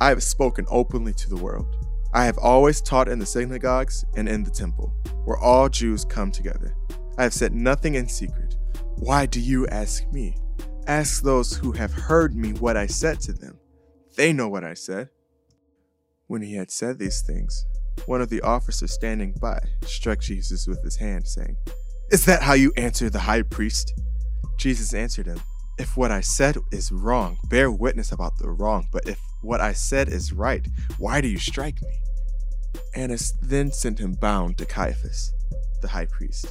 I 0.00 0.08
have 0.08 0.22
spoken 0.22 0.66
openly 0.70 1.12
to 1.14 1.28
the 1.28 1.36
world. 1.36 1.81
I 2.14 2.26
have 2.26 2.36
always 2.38 2.82
taught 2.82 3.08
in 3.08 3.18
the 3.18 3.26
synagogues 3.26 4.04
and 4.16 4.28
in 4.28 4.44
the 4.44 4.50
temple, 4.50 4.92
where 5.24 5.38
all 5.38 5.68
Jews 5.68 6.04
come 6.04 6.30
together. 6.30 6.76
I 7.16 7.22
have 7.22 7.32
said 7.32 7.54
nothing 7.54 7.94
in 7.94 8.08
secret. 8.08 8.56
Why 8.96 9.24
do 9.24 9.40
you 9.40 9.66
ask 9.68 10.10
me? 10.12 10.36
Ask 10.86 11.22
those 11.22 11.56
who 11.56 11.72
have 11.72 11.92
heard 11.92 12.36
me 12.36 12.52
what 12.52 12.76
I 12.76 12.86
said 12.86 13.20
to 13.20 13.32
them. 13.32 13.58
They 14.16 14.32
know 14.32 14.48
what 14.48 14.64
I 14.64 14.74
said. 14.74 15.08
When 16.26 16.42
he 16.42 16.54
had 16.56 16.70
said 16.70 16.98
these 16.98 17.22
things, 17.22 17.64
one 18.06 18.20
of 18.20 18.28
the 18.28 18.42
officers 18.42 18.92
standing 18.92 19.34
by 19.40 19.58
struck 19.84 20.20
Jesus 20.20 20.66
with 20.66 20.82
his 20.82 20.96
hand, 20.96 21.26
saying, 21.26 21.56
Is 22.10 22.26
that 22.26 22.42
how 22.42 22.54
you 22.54 22.72
answer 22.76 23.08
the 23.08 23.20
high 23.20 23.42
priest? 23.42 23.94
Jesus 24.58 24.92
answered 24.92 25.26
him, 25.26 25.40
If 25.82 25.96
what 25.96 26.12
I 26.12 26.20
said 26.20 26.58
is 26.70 26.92
wrong, 26.92 27.38
bear 27.48 27.68
witness 27.68 28.12
about 28.12 28.38
the 28.38 28.48
wrong, 28.48 28.86
but 28.92 29.08
if 29.08 29.18
what 29.40 29.60
I 29.60 29.72
said 29.72 30.08
is 30.08 30.32
right, 30.32 30.64
why 30.96 31.20
do 31.20 31.26
you 31.26 31.40
strike 31.40 31.82
me? 31.82 31.98
Annas 32.94 33.32
then 33.42 33.72
sent 33.72 33.98
him 33.98 34.12
bound 34.20 34.58
to 34.58 34.64
Caiaphas, 34.64 35.32
the 35.80 35.88
high 35.88 36.06
priest. 36.06 36.46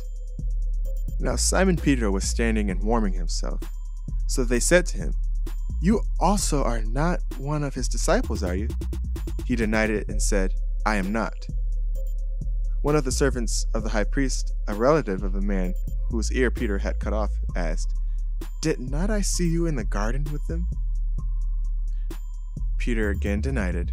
Now 1.22 1.38
Simon 1.38 1.78
Peter 1.78 2.12
was 2.12 2.26
standing 2.26 2.70
and 2.70 2.84
warming 2.84 3.14
himself. 3.14 3.62
So 4.28 4.44
they 4.44 4.60
said 4.60 4.86
to 4.88 4.98
him, 4.98 5.14
You 5.82 6.02
also 6.20 6.62
are 6.66 6.82
not 6.82 7.22
one 7.38 7.64
of 7.64 7.74
his 7.74 7.88
disciples, 7.88 8.44
are 8.44 8.56
you? 8.56 8.68
He 9.46 9.56
denied 9.56 9.92
it 9.92 10.10
and 10.10 10.22
said, 10.22 10.52
I 10.86 10.98
am 10.98 11.14
not. 11.14 11.48
One 12.82 12.98
of 12.98 13.06
the 13.06 13.14
servants 13.14 13.66
of 13.74 13.84
the 13.84 13.92
high 13.92 14.04
priest, 14.04 14.52
a 14.68 14.74
relative 14.74 15.24
of 15.24 15.32
the 15.32 15.40
man 15.40 15.74
whose 16.10 16.34
ear 16.34 16.52
Peter 16.52 16.80
had 16.80 17.00
cut 17.00 17.14
off, 17.14 17.32
asked, 17.56 17.94
Did 18.62 18.80
not 18.80 19.10
I 19.10 19.22
see 19.22 19.48
you 19.48 19.66
in 19.66 19.76
the 19.76 19.84
garden 19.84 20.28
with 20.32 20.46
them? 20.46 20.68
Peter 22.78 23.10
again 23.10 23.42
denied 23.42 23.74
it, 23.74 23.90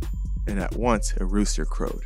and 0.46 0.60
at 0.60 0.76
once 0.76 1.14
a 1.16 1.24
rooster 1.24 1.64
crowed. 1.64 2.04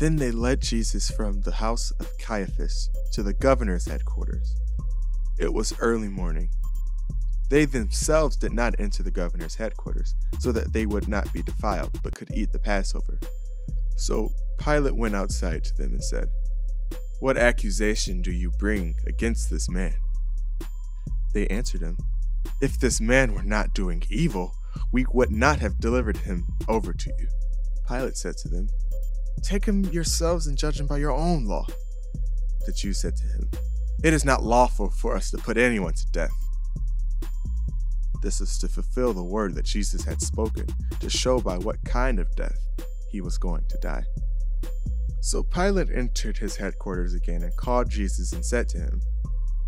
Then 0.00 0.16
they 0.16 0.32
led 0.32 0.60
Jesus 0.60 1.12
from 1.12 1.42
the 1.42 1.52
house 1.52 1.92
of 2.00 2.10
Caiaphas 2.18 2.90
to 3.12 3.22
the 3.22 3.32
governor's 3.32 3.86
headquarters. 3.86 4.56
It 5.38 5.54
was 5.54 5.72
early 5.78 6.08
morning. 6.08 6.50
They 7.48 7.64
themselves 7.64 8.36
did 8.36 8.52
not 8.52 8.74
enter 8.80 9.04
the 9.04 9.12
governor's 9.12 9.54
headquarters, 9.54 10.16
so 10.40 10.50
that 10.50 10.72
they 10.72 10.84
would 10.84 11.06
not 11.06 11.32
be 11.32 11.44
defiled, 11.44 12.00
but 12.02 12.16
could 12.16 12.32
eat 12.34 12.50
the 12.50 12.58
Passover. 12.58 13.20
So 13.96 14.30
Pilate 14.58 14.96
went 14.96 15.14
outside 15.14 15.62
to 15.62 15.76
them 15.76 15.92
and 15.92 16.02
said, 16.02 16.26
What 17.20 17.36
accusation 17.36 18.20
do 18.20 18.32
you 18.32 18.50
bring 18.58 18.96
against 19.06 19.48
this 19.48 19.68
man? 19.68 19.94
They 21.34 21.48
answered 21.48 21.82
him, 21.82 21.98
If 22.62 22.78
this 22.78 23.00
man 23.00 23.34
were 23.34 23.42
not 23.42 23.74
doing 23.74 24.04
evil, 24.08 24.54
we 24.92 25.04
would 25.12 25.32
not 25.32 25.58
have 25.58 25.80
delivered 25.80 26.18
him 26.18 26.46
over 26.68 26.92
to 26.92 27.12
you. 27.18 27.28
Pilate 27.86 28.16
said 28.16 28.36
to 28.38 28.48
them, 28.48 28.68
Take 29.42 29.66
him 29.66 29.84
yourselves 29.86 30.46
and 30.46 30.56
judge 30.56 30.80
him 30.80 30.86
by 30.86 30.98
your 30.98 31.10
own 31.10 31.44
law. 31.44 31.66
The 32.64 32.72
Jews 32.72 33.00
said 33.00 33.16
to 33.16 33.24
him, 33.24 33.50
It 34.04 34.14
is 34.14 34.24
not 34.24 34.44
lawful 34.44 34.90
for 34.90 35.16
us 35.16 35.30
to 35.32 35.38
put 35.38 35.58
anyone 35.58 35.94
to 35.94 36.06
death. 36.12 36.30
This 38.22 38.40
is 38.40 38.56
to 38.58 38.68
fulfill 38.68 39.12
the 39.12 39.24
word 39.24 39.54
that 39.56 39.66
Jesus 39.66 40.04
had 40.04 40.22
spoken, 40.22 40.66
to 41.00 41.10
show 41.10 41.40
by 41.40 41.58
what 41.58 41.84
kind 41.84 42.18
of 42.20 42.34
death 42.36 42.56
he 43.10 43.20
was 43.20 43.36
going 43.38 43.64
to 43.68 43.78
die. 43.82 44.04
So 45.20 45.42
Pilate 45.42 45.90
entered 45.90 46.38
his 46.38 46.56
headquarters 46.56 47.12
again 47.12 47.42
and 47.42 47.54
called 47.56 47.90
Jesus 47.90 48.32
and 48.32 48.44
said 48.44 48.68
to 48.70 48.78
him, 48.78 49.02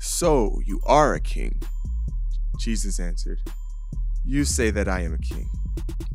So 0.00 0.60
you 0.66 0.80
are 0.84 1.14
a 1.14 1.20
king. 1.20 1.60
Jesus 2.58 2.98
answered, 2.98 3.38
You 4.24 4.44
say 4.44 4.70
that 4.70 4.88
I 4.88 5.00
am 5.02 5.14
a 5.14 5.18
king. 5.18 5.48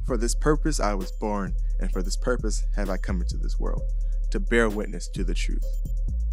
For 0.06 0.18
this 0.18 0.36
purpose 0.36 0.80
I 0.80 0.94
was 0.94 1.12
born, 1.14 1.54
and 1.80 1.92
for 1.92 2.02
this 2.02 2.18
purpose 2.18 2.64
have 2.76 2.90
I 2.90 2.98
come 2.98 3.22
into 3.22 3.38
this 3.38 3.60
world, 3.60 3.84
to 4.32 4.40
bear 4.40 4.70
witness 4.70 5.08
to 5.10 5.24
the 5.24 5.34
truth. 5.34 5.66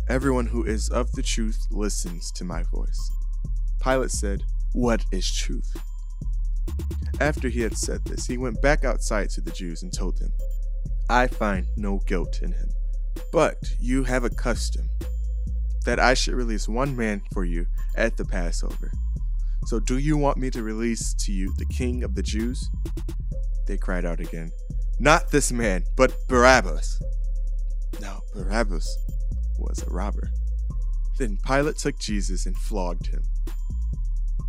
Everyone 0.08 0.46
who 0.46 0.64
is 0.64 0.88
of 0.88 1.12
the 1.12 1.22
truth 1.22 1.66
listens 1.70 2.32
to 2.32 2.44
my 2.44 2.64
voice. 2.64 3.10
Pilate 3.80 4.10
said, 4.10 4.42
What 4.72 5.04
is 5.12 5.32
truth? 5.32 5.76
After 7.20 7.48
he 7.48 7.60
had 7.60 7.76
said 7.76 8.04
this, 8.04 8.26
he 8.26 8.38
went 8.38 8.60
back 8.60 8.84
outside 8.84 9.30
to 9.30 9.40
the 9.40 9.50
Jews 9.52 9.82
and 9.82 9.92
told 9.92 10.18
them, 10.18 10.32
I 11.08 11.26
find 11.26 11.66
no 11.76 12.00
guilt 12.06 12.40
in 12.42 12.52
him. 12.52 12.70
But 13.32 13.56
you 13.78 14.04
have 14.04 14.24
a 14.24 14.30
custom 14.30 14.88
that 15.84 15.98
I 15.98 16.14
should 16.14 16.34
release 16.34 16.68
one 16.68 16.96
man 16.96 17.22
for 17.32 17.44
you 17.44 17.66
at 17.96 18.16
the 18.16 18.24
Passover. 18.24 18.90
So 19.66 19.78
do 19.78 19.98
you 19.98 20.16
want 20.16 20.38
me 20.38 20.50
to 20.50 20.62
release 20.62 21.14
to 21.14 21.32
you 21.32 21.52
the 21.58 21.66
king 21.66 22.02
of 22.02 22.14
the 22.14 22.22
Jews? 22.22 22.68
They 23.66 23.76
cried 23.76 24.04
out 24.04 24.20
again, 24.20 24.50
Not 24.98 25.30
this 25.30 25.52
man, 25.52 25.84
but 25.96 26.14
Barabbas. 26.28 27.00
Now, 28.00 28.20
Barabbas 28.34 28.96
was 29.58 29.82
a 29.82 29.90
robber. 29.90 30.30
Then 31.18 31.38
Pilate 31.44 31.76
took 31.76 31.98
Jesus 31.98 32.46
and 32.46 32.56
flogged 32.56 33.08
him. 33.08 33.22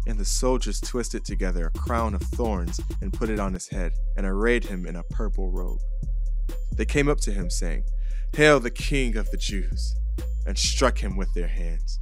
And 0.08 0.18
the 0.18 0.26
soldiers 0.26 0.80
twisted 0.80 1.26
together 1.26 1.68
a 1.68 1.80
crown 1.80 2.16
of 2.16 2.22
thorns 2.22 2.80
and 3.02 3.14
put 3.14 3.30
it 3.30 3.40
on 3.40 3.54
his 3.54 3.68
head, 3.68 3.92
and 4.18 4.26
arrayed 4.26 4.66
him 4.66 4.86
in 4.86 4.96
a 4.96 5.04
purple 5.04 5.52
robe. 5.52 5.80
They 6.76 6.86
came 6.86 7.08
up 7.08 7.20
to 7.22 7.32
him, 7.32 7.50
saying, 7.50 7.84
Hail 8.34 8.60
the 8.60 8.72
King 8.72 9.18
of 9.18 9.30
the 9.30 9.38
Jews! 9.38 9.94
And 10.46 10.58
struck 10.58 11.00
him 11.00 11.18
with 11.18 11.34
their 11.34 11.48
hands. 11.48 12.00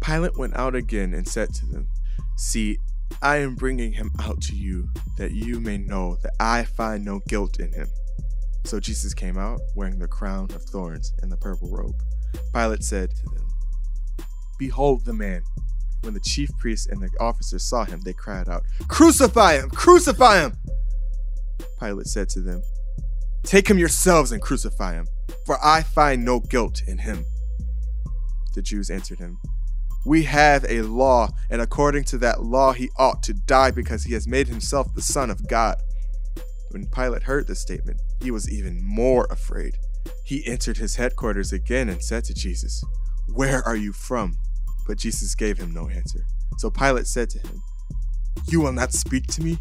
Pilate 0.00 0.36
went 0.36 0.56
out 0.56 0.74
again 0.74 1.14
and 1.14 1.26
said 1.26 1.52
to 1.54 1.66
them, 1.66 1.88
See, 2.36 2.78
I 3.22 3.36
am 3.36 3.54
bringing 3.54 3.92
him 3.92 4.10
out 4.20 4.40
to 4.42 4.56
you, 4.56 4.88
that 5.18 5.32
you 5.32 5.60
may 5.60 5.78
know 5.78 6.16
that 6.22 6.32
I 6.40 6.64
find 6.64 7.04
no 7.04 7.20
guilt 7.28 7.58
in 7.58 7.72
him. 7.72 7.88
So 8.64 8.80
Jesus 8.80 9.14
came 9.14 9.36
out, 9.36 9.60
wearing 9.74 9.98
the 9.98 10.08
crown 10.08 10.48
of 10.54 10.62
thorns 10.62 11.12
and 11.20 11.30
the 11.30 11.36
purple 11.36 11.70
robe. 11.70 11.96
Pilate 12.54 12.84
said 12.84 13.10
to 13.10 13.24
them, 13.30 13.48
Behold 14.58 15.04
the 15.04 15.12
man. 15.12 15.42
When 16.02 16.14
the 16.14 16.20
chief 16.20 16.48
priests 16.58 16.86
and 16.86 17.02
the 17.02 17.10
officers 17.20 17.68
saw 17.68 17.84
him, 17.84 18.00
they 18.02 18.14
cried 18.14 18.48
out, 18.48 18.62
Crucify 18.88 19.58
him! 19.58 19.68
Crucify 19.70 20.40
him! 20.40 20.56
Pilate 21.78 22.06
said 22.06 22.30
to 22.30 22.40
them, 22.40 22.62
Take 23.42 23.68
him 23.68 23.78
yourselves 23.78 24.32
and 24.32 24.40
crucify 24.40 24.94
him, 24.94 25.06
for 25.44 25.58
I 25.62 25.82
find 25.82 26.24
no 26.24 26.40
guilt 26.40 26.82
in 26.86 26.98
him. 26.98 27.26
The 28.54 28.62
Jews 28.62 28.90
answered 28.90 29.18
him, 29.18 29.38
we 30.04 30.22
have 30.22 30.64
a 30.66 30.80
law, 30.82 31.28
and 31.50 31.60
according 31.60 32.04
to 32.04 32.18
that 32.18 32.42
law, 32.42 32.72
he 32.72 32.90
ought 32.96 33.22
to 33.24 33.34
die 33.34 33.70
because 33.70 34.04
he 34.04 34.14
has 34.14 34.26
made 34.26 34.48
himself 34.48 34.94
the 34.94 35.02
Son 35.02 35.30
of 35.30 35.46
God. 35.46 35.76
When 36.70 36.86
Pilate 36.86 37.24
heard 37.24 37.46
this 37.46 37.60
statement, 37.60 38.00
he 38.22 38.30
was 38.30 38.50
even 38.50 38.82
more 38.82 39.26
afraid. 39.30 39.76
He 40.24 40.46
entered 40.46 40.78
his 40.78 40.96
headquarters 40.96 41.52
again 41.52 41.90
and 41.90 42.02
said 42.02 42.24
to 42.24 42.34
Jesus, 42.34 42.82
Where 43.28 43.62
are 43.66 43.76
you 43.76 43.92
from? 43.92 44.38
But 44.86 44.96
Jesus 44.96 45.34
gave 45.34 45.58
him 45.58 45.74
no 45.74 45.88
answer. 45.90 46.20
So 46.56 46.70
Pilate 46.70 47.06
said 47.06 47.28
to 47.30 47.38
him, 47.38 47.62
You 48.48 48.62
will 48.62 48.72
not 48.72 48.94
speak 48.94 49.26
to 49.28 49.42
me? 49.42 49.58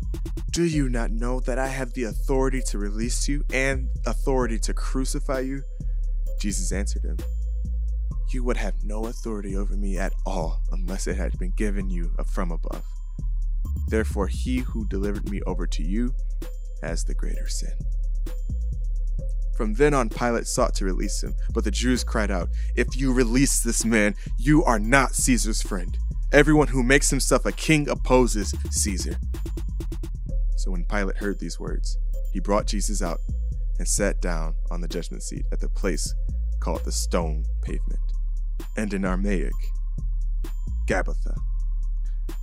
Do 0.51 0.63
you 0.63 0.87
not 0.87 1.11
know 1.11 1.41
that 1.41 1.59
I 1.59 1.67
have 1.67 1.93
the 1.93 2.03
authority 2.05 2.61
to 2.67 2.77
release 2.77 3.27
you 3.27 3.43
and 3.51 3.89
authority 4.05 4.57
to 4.59 4.73
crucify 4.73 5.41
you? 5.41 5.63
Jesus 6.39 6.71
answered 6.71 7.03
him, 7.03 7.17
you 8.33 8.43
would 8.43 8.57
have 8.57 8.83
no 8.83 9.05
authority 9.05 9.55
over 9.55 9.75
me 9.75 9.97
at 9.97 10.13
all 10.25 10.61
unless 10.71 11.07
it 11.07 11.15
had 11.15 11.37
been 11.39 11.53
given 11.55 11.89
you 11.89 12.11
from 12.27 12.51
above. 12.51 12.83
Therefore, 13.87 14.27
he 14.27 14.59
who 14.59 14.87
delivered 14.87 15.29
me 15.29 15.41
over 15.45 15.65
to 15.67 15.83
you 15.83 16.13
has 16.81 17.03
the 17.03 17.13
greater 17.13 17.47
sin. 17.47 17.73
From 19.57 19.73
then 19.73 19.93
on, 19.93 20.09
Pilate 20.09 20.47
sought 20.47 20.73
to 20.75 20.85
release 20.85 21.21
him, 21.21 21.33
but 21.53 21.63
the 21.63 21.71
Jews 21.71 22.03
cried 22.03 22.31
out, 22.31 22.49
If 22.75 22.95
you 22.95 23.11
release 23.11 23.61
this 23.61 23.83
man, 23.83 24.15
you 24.37 24.63
are 24.63 24.79
not 24.79 25.15
Caesar's 25.15 25.61
friend. 25.61 25.97
Everyone 26.31 26.67
who 26.67 26.83
makes 26.83 27.09
himself 27.09 27.45
a 27.45 27.51
king 27.51 27.89
opposes 27.89 28.53
Caesar. 28.69 29.17
So 30.57 30.71
when 30.71 30.85
Pilate 30.85 31.17
heard 31.17 31.39
these 31.39 31.59
words, 31.59 31.97
he 32.31 32.39
brought 32.39 32.67
Jesus 32.67 33.01
out 33.01 33.19
and 33.79 33.87
sat 33.87 34.21
down 34.21 34.55
on 34.71 34.81
the 34.81 34.87
judgment 34.87 35.23
seat 35.23 35.45
at 35.51 35.59
the 35.59 35.69
place 35.69 36.13
called 36.59 36.83
the 36.85 36.91
stone 36.91 37.45
pavement 37.61 38.08
and 38.75 38.93
in 38.93 39.05
Aramaic, 39.05 39.53
Gabbatha. 40.87 41.37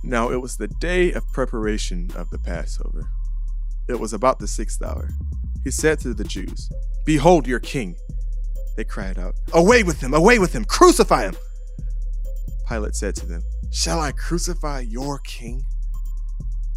Now 0.03 0.29
it 0.31 0.41
was 0.41 0.57
the 0.57 0.67
day 0.67 1.11
of 1.13 1.27
preparation 1.33 2.09
of 2.15 2.29
the 2.29 2.37
Passover. 2.37 3.09
It 3.87 3.99
was 3.99 4.13
about 4.13 4.39
the 4.39 4.47
sixth 4.47 4.81
hour. 4.81 5.09
He 5.63 5.71
said 5.71 5.99
to 5.99 6.13
the 6.13 6.23
Jews, 6.23 6.69
Behold 7.05 7.47
your 7.47 7.59
king. 7.59 7.95
They 8.75 8.83
cried 8.83 9.17
out, 9.17 9.33
Away 9.53 9.83
with 9.83 10.01
him! 10.01 10.13
Away 10.13 10.39
with 10.39 10.53
him! 10.53 10.65
Crucify 10.65 11.23
him! 11.23 11.35
Pilate 12.67 12.95
said 12.95 13.15
to 13.15 13.25
them, 13.25 13.43
Shall 13.71 13.99
I 13.99 14.11
crucify 14.11 14.81
your 14.81 15.19
king? 15.19 15.63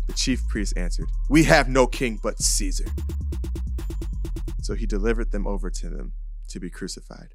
The 0.06 0.12
chief 0.14 0.46
priests 0.48 0.76
answered, 0.76 1.06
We 1.28 1.44
have 1.44 1.68
no 1.68 1.86
king 1.86 2.18
but 2.22 2.40
Caesar. 2.40 2.86
So 4.62 4.74
he 4.74 4.86
delivered 4.86 5.30
them 5.30 5.46
over 5.46 5.70
to 5.70 5.88
them 5.88 6.12
to 6.48 6.60
be 6.60 6.70
crucified. 6.70 7.34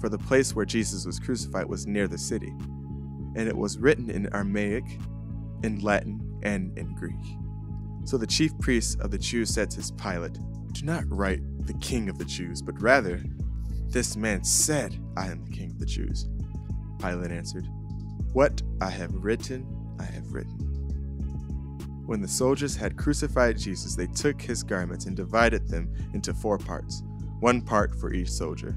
for 0.00 0.08
the 0.08 0.18
place 0.18 0.54
where 0.54 0.66
Jesus 0.66 1.06
was 1.06 1.18
crucified 1.18 1.66
was 1.66 1.86
near 1.86 2.08
the 2.08 2.18
city, 2.18 2.52
and 3.34 3.48
it 3.48 3.56
was 3.56 3.78
written 3.78 4.10
in 4.10 4.32
Aramaic, 4.34 4.84
in 5.62 5.80
Latin, 5.80 6.40
and 6.42 6.76
in 6.78 6.94
Greek. 6.94 7.14
So 8.04 8.16
the 8.16 8.26
chief 8.26 8.56
priests 8.58 8.96
of 9.00 9.10
the 9.10 9.18
Jews 9.18 9.52
said 9.52 9.70
to 9.72 9.92
Pilate, 9.94 10.38
Do 10.72 10.84
not 10.84 11.04
write 11.08 11.40
the 11.66 11.74
king 11.74 12.08
of 12.08 12.18
the 12.18 12.24
Jews, 12.24 12.62
but 12.62 12.80
rather, 12.80 13.22
This 13.88 14.16
man 14.16 14.44
said, 14.44 14.98
I 15.16 15.26
am 15.28 15.44
the 15.44 15.50
king 15.50 15.70
of 15.70 15.78
the 15.78 15.86
Jews. 15.86 16.28
Pilate 17.00 17.30
answered, 17.30 17.66
What 18.32 18.62
I 18.80 18.90
have 18.90 19.14
written, 19.14 19.66
I 19.98 20.04
have 20.04 20.32
written. 20.32 20.58
When 22.06 22.20
the 22.20 22.28
soldiers 22.28 22.76
had 22.76 22.96
crucified 22.96 23.58
Jesus, 23.58 23.96
they 23.96 24.06
took 24.06 24.40
his 24.40 24.62
garments 24.62 25.06
and 25.06 25.16
divided 25.16 25.68
them 25.68 25.92
into 26.14 26.34
four 26.34 26.58
parts, 26.58 27.02
one 27.40 27.60
part 27.60 27.94
for 27.98 28.12
each 28.12 28.30
soldier 28.30 28.76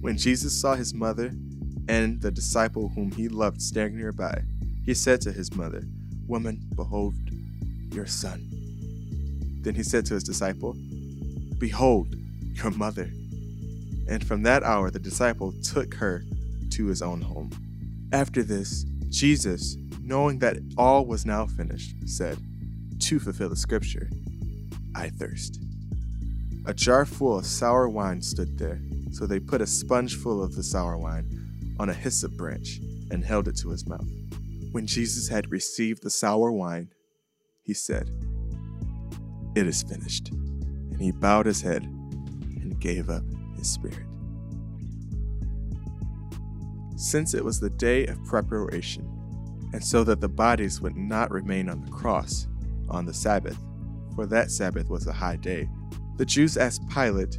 When 0.00 0.16
Jesus 0.16 0.58
saw 0.60 0.74
his 0.74 0.94
mother 0.94 1.32
and 1.88 2.20
the 2.20 2.30
disciple 2.30 2.90
whom 2.94 3.10
he 3.10 3.28
loved 3.28 3.60
standing 3.60 3.98
nearby, 3.98 4.42
he 4.84 4.94
said 4.94 5.20
to 5.22 5.32
his 5.32 5.54
mother, 5.54 5.82
Woman, 6.26 6.60
behold 6.74 7.14
your 7.92 8.06
son. 8.06 8.48
Then 9.62 9.74
he 9.74 9.82
said 9.82 10.06
to 10.06 10.14
his 10.14 10.24
disciple, 10.24 10.76
Behold 11.58 12.14
your 12.54 12.70
mother. 12.70 13.10
And 14.08 14.24
from 14.26 14.42
that 14.44 14.62
hour 14.62 14.90
the 14.90 14.98
disciple 14.98 15.52
took 15.62 15.94
her 15.94 16.22
to 16.70 16.86
his 16.86 17.02
own 17.02 17.20
home. 17.20 17.50
After 18.12 18.42
this, 18.42 18.84
Jesus, 19.10 19.76
knowing 20.02 20.38
that 20.38 20.56
all 20.76 21.04
was 21.06 21.26
now 21.26 21.46
finished, 21.46 21.94
said, 22.06 22.38
To 23.00 23.18
fulfill 23.18 23.48
the 23.48 23.56
scripture, 23.56 24.08
I 24.94 25.08
thirst. 25.10 25.60
A 26.66 26.74
jar 26.74 27.04
full 27.04 27.38
of 27.38 27.46
sour 27.46 27.88
wine 27.88 28.22
stood 28.22 28.58
there, 28.58 28.80
so 29.18 29.26
they 29.26 29.40
put 29.40 29.60
a 29.60 29.66
sponge 29.66 30.14
full 30.16 30.40
of 30.40 30.54
the 30.54 30.62
sour 30.62 30.96
wine 30.96 31.74
on 31.80 31.88
a 31.88 31.94
hyssop 31.94 32.32
branch 32.36 32.78
and 33.10 33.24
held 33.24 33.48
it 33.48 33.56
to 33.56 33.70
his 33.70 33.84
mouth. 33.84 34.06
When 34.70 34.86
Jesus 34.86 35.26
had 35.26 35.50
received 35.50 36.04
the 36.04 36.10
sour 36.10 36.52
wine, 36.52 36.90
he 37.64 37.74
said, 37.74 38.08
It 39.56 39.66
is 39.66 39.82
finished. 39.82 40.28
And 40.30 41.00
he 41.00 41.10
bowed 41.10 41.46
his 41.46 41.60
head 41.60 41.82
and 41.82 42.78
gave 42.78 43.10
up 43.10 43.24
his 43.56 43.68
spirit. 43.68 44.06
Since 46.96 47.34
it 47.34 47.44
was 47.44 47.58
the 47.58 47.70
day 47.70 48.06
of 48.06 48.24
preparation, 48.24 49.04
and 49.72 49.84
so 49.84 50.04
that 50.04 50.20
the 50.20 50.28
bodies 50.28 50.80
would 50.80 50.96
not 50.96 51.32
remain 51.32 51.68
on 51.68 51.84
the 51.84 51.90
cross 51.90 52.46
on 52.88 53.04
the 53.04 53.14
Sabbath, 53.14 53.58
for 54.14 54.26
that 54.26 54.52
Sabbath 54.52 54.88
was 54.88 55.08
a 55.08 55.12
high 55.12 55.36
day, 55.36 55.68
the 56.18 56.24
Jews 56.24 56.56
asked 56.56 56.88
Pilate 56.88 57.38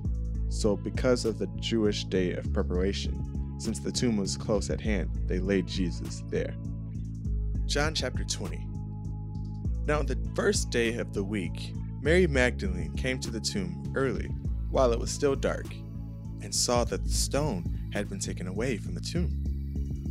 So, 0.51 0.75
because 0.75 1.23
of 1.23 1.39
the 1.39 1.47
Jewish 1.61 2.03
day 2.03 2.33
of 2.33 2.51
preparation, 2.51 3.55
since 3.57 3.79
the 3.79 3.91
tomb 3.91 4.17
was 4.17 4.35
close 4.35 4.69
at 4.69 4.81
hand, 4.81 5.09
they 5.25 5.39
laid 5.39 5.65
Jesus 5.65 6.23
there. 6.27 6.53
John 7.67 7.95
chapter 7.95 8.25
20. 8.25 8.67
Now, 9.85 9.99
on 9.99 10.07
the 10.07 10.17
first 10.35 10.69
day 10.69 10.95
of 10.95 11.13
the 11.13 11.23
week, 11.23 11.73
Mary 12.01 12.27
Magdalene 12.27 12.93
came 12.97 13.17
to 13.21 13.31
the 13.31 13.39
tomb 13.39 13.93
early, 13.95 14.27
while 14.69 14.91
it 14.91 14.99
was 14.99 15.09
still 15.09 15.37
dark, 15.37 15.67
and 16.41 16.53
saw 16.53 16.83
that 16.83 17.05
the 17.05 17.09
stone 17.09 17.63
had 17.93 18.09
been 18.09 18.19
taken 18.19 18.45
away 18.45 18.75
from 18.75 18.93
the 18.93 18.99
tomb. 18.99 19.31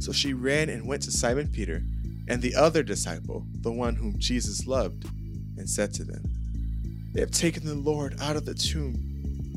So 0.00 0.10
she 0.10 0.32
ran 0.32 0.70
and 0.70 0.88
went 0.88 1.02
to 1.02 1.12
Simon 1.12 1.48
Peter 1.48 1.82
and 2.28 2.40
the 2.40 2.54
other 2.54 2.82
disciple, 2.82 3.44
the 3.60 3.72
one 3.72 3.94
whom 3.94 4.18
Jesus 4.18 4.66
loved, 4.66 5.04
and 5.58 5.68
said 5.68 5.92
to 5.94 6.04
them, 6.04 6.22
They 7.12 7.20
have 7.20 7.30
taken 7.30 7.66
the 7.66 7.74
Lord 7.74 8.18
out 8.22 8.36
of 8.36 8.46
the 8.46 8.54
tomb 8.54 9.09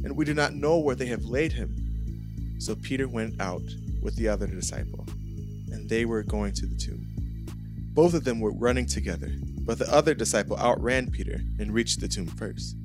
and 0.04 0.16
we 0.16 0.26
do 0.26 0.34
not 0.34 0.54
know 0.54 0.78
where 0.78 0.96
they 0.96 1.06
have 1.08 1.26
laid 1.26 1.54
him. 1.54 2.56
So 2.60 2.76
Peter 2.76 3.08
went 3.08 3.40
out 3.42 3.64
with 4.02 4.16
the 4.16 4.28
other 4.28 4.48
disciple, 4.48 5.06
and 5.72 5.90
they 5.90 6.06
were 6.06 6.24
going 6.24 6.54
to 6.54 6.66
the 6.66 6.78
tomb. 6.78 7.08
Both 7.94 8.14
of 8.14 8.24
them 8.24 8.40
were 8.40 8.54
running 8.54 8.86
together, 8.86 9.32
but 9.66 9.80
the 9.80 9.92
other 9.94 10.14
disciple 10.14 10.58
outran 10.58 11.12
Peter 11.12 11.42
and 11.60 11.74
reached 11.74 12.00
the 12.00 12.08
tomb 12.08 12.28
first. 12.28 12.76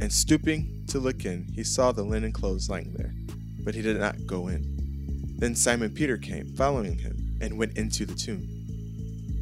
And 0.00 0.12
stooping 0.12 0.84
to 0.88 0.98
look 0.98 1.24
in, 1.24 1.46
he 1.54 1.64
saw 1.64 1.92
the 1.92 2.02
linen 2.02 2.32
clothes 2.32 2.68
lying 2.68 2.92
there, 2.94 3.12
but 3.64 3.74
he 3.74 3.82
did 3.82 3.98
not 3.98 4.26
go 4.26 4.48
in. 4.48 5.36
Then 5.38 5.54
Simon 5.54 5.90
Peter 5.90 6.16
came, 6.16 6.54
following 6.56 6.98
him, 6.98 7.38
and 7.40 7.58
went 7.58 7.76
into 7.76 8.06
the 8.06 8.14
tomb. 8.14 8.48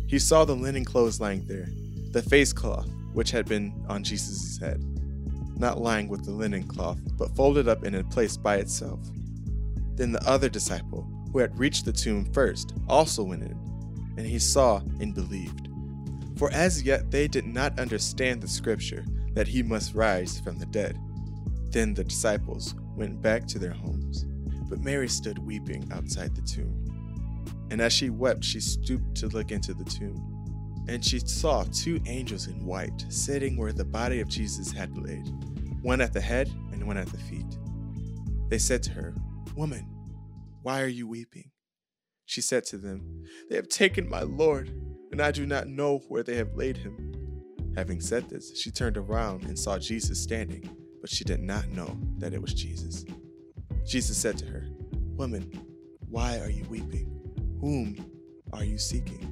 He 0.08 0.18
saw 0.18 0.44
the 0.44 0.56
linen 0.56 0.84
clothes 0.84 1.20
lying 1.20 1.46
there, 1.46 1.68
the 2.12 2.22
face 2.22 2.52
cloth 2.52 2.88
which 3.12 3.30
had 3.30 3.46
been 3.46 3.72
on 3.88 4.02
Jesus' 4.02 4.58
head 4.58 4.82
not 5.62 5.80
lying 5.80 6.08
with 6.08 6.24
the 6.24 6.32
linen 6.32 6.64
cloth, 6.64 6.98
but 7.16 7.34
folded 7.36 7.68
up 7.68 7.84
in 7.84 7.94
a 7.94 8.04
place 8.04 8.36
by 8.36 8.56
itself. 8.56 8.98
Then 9.94 10.10
the 10.10 10.28
other 10.28 10.48
disciple, 10.48 11.08
who 11.32 11.38
had 11.38 11.56
reached 11.58 11.84
the 11.84 11.92
tomb 11.92 12.30
first, 12.34 12.74
also 12.88 13.22
went 13.22 13.44
in, 13.44 13.56
and 14.18 14.26
he 14.26 14.40
saw 14.40 14.78
and 15.00 15.14
believed. 15.14 15.68
For 16.36 16.50
as 16.50 16.82
yet 16.82 17.12
they 17.12 17.28
did 17.28 17.46
not 17.46 17.78
understand 17.78 18.42
the 18.42 18.48
scripture 18.48 19.04
that 19.34 19.46
he 19.46 19.62
must 19.62 19.94
rise 19.94 20.40
from 20.40 20.58
the 20.58 20.66
dead. 20.66 20.98
Then 21.70 21.94
the 21.94 22.04
disciples 22.04 22.74
went 22.96 23.22
back 23.22 23.46
to 23.46 23.60
their 23.60 23.72
homes, 23.72 24.24
but 24.68 24.80
Mary 24.80 25.08
stood 25.08 25.38
weeping 25.38 25.88
outside 25.92 26.34
the 26.34 26.42
tomb. 26.42 26.76
And 27.70 27.80
as 27.80 27.92
she 27.92 28.10
wept, 28.10 28.44
she 28.44 28.60
stooped 28.60 29.14
to 29.18 29.28
look 29.28 29.52
into 29.52 29.74
the 29.74 29.84
tomb. 29.84 30.28
And 30.88 31.04
she 31.04 31.20
saw 31.20 31.64
two 31.72 32.00
angels 32.06 32.48
in 32.48 32.66
white 32.66 33.06
sitting 33.08 33.56
where 33.56 33.72
the 33.72 33.84
body 33.84 34.20
of 34.20 34.28
Jesus 34.28 34.72
had 34.72 34.98
laid 34.98 35.30
one 35.82 36.00
at 36.00 36.12
the 36.12 36.20
head 36.20 36.48
and 36.72 36.86
one 36.86 36.96
at 36.96 37.08
the 37.08 37.18
feet. 37.18 37.58
They 38.48 38.58
said 38.58 38.82
to 38.84 38.92
her, 38.92 39.14
Woman, 39.56 39.88
why 40.62 40.80
are 40.80 40.88
you 40.88 41.08
weeping? 41.08 41.50
She 42.24 42.40
said 42.40 42.64
to 42.66 42.78
them, 42.78 43.24
They 43.50 43.56
have 43.56 43.68
taken 43.68 44.08
my 44.08 44.22
Lord, 44.22 44.70
and 45.10 45.20
I 45.20 45.32
do 45.32 45.44
not 45.44 45.66
know 45.66 45.98
where 46.08 46.22
they 46.22 46.36
have 46.36 46.54
laid 46.54 46.76
him. 46.76 47.12
Having 47.76 48.00
said 48.00 48.28
this, 48.28 48.58
she 48.58 48.70
turned 48.70 48.96
around 48.96 49.44
and 49.44 49.58
saw 49.58 49.78
Jesus 49.78 50.22
standing, 50.22 50.68
but 51.00 51.10
she 51.10 51.24
did 51.24 51.40
not 51.40 51.68
know 51.68 51.98
that 52.18 52.32
it 52.32 52.40
was 52.40 52.54
Jesus. 52.54 53.04
Jesus 53.86 54.16
said 54.16 54.38
to 54.38 54.46
her, 54.46 54.66
Woman, 55.16 55.50
why 56.08 56.38
are 56.38 56.50
you 56.50 56.64
weeping? 56.68 57.10
Whom 57.60 57.96
are 58.52 58.64
you 58.64 58.78
seeking? 58.78 59.31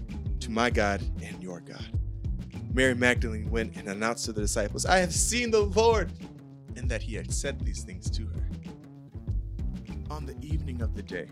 to 0.41 0.51
my 0.51 0.69
God 0.69 1.01
and 1.23 1.41
your 1.41 1.61
God. 1.61 1.99
Mary 2.73 2.95
Magdalene 2.95 3.49
went 3.49 3.75
and 3.75 3.87
announced 3.87 4.25
to 4.25 4.33
the 4.33 4.41
disciples, 4.41 4.85
I 4.85 4.97
have 4.97 5.13
seen 5.13 5.51
the 5.51 5.61
Lord, 5.61 6.11
and 6.75 6.89
that 6.89 7.01
he 7.01 7.15
had 7.15 7.33
said 7.33 7.59
these 7.61 7.83
things 7.83 8.09
to 8.11 8.25
her. 8.25 8.49
On 10.09 10.25
the 10.25 10.35
evening 10.41 10.81
of 10.81 10.95
the 10.95 11.03
day, 11.03 11.27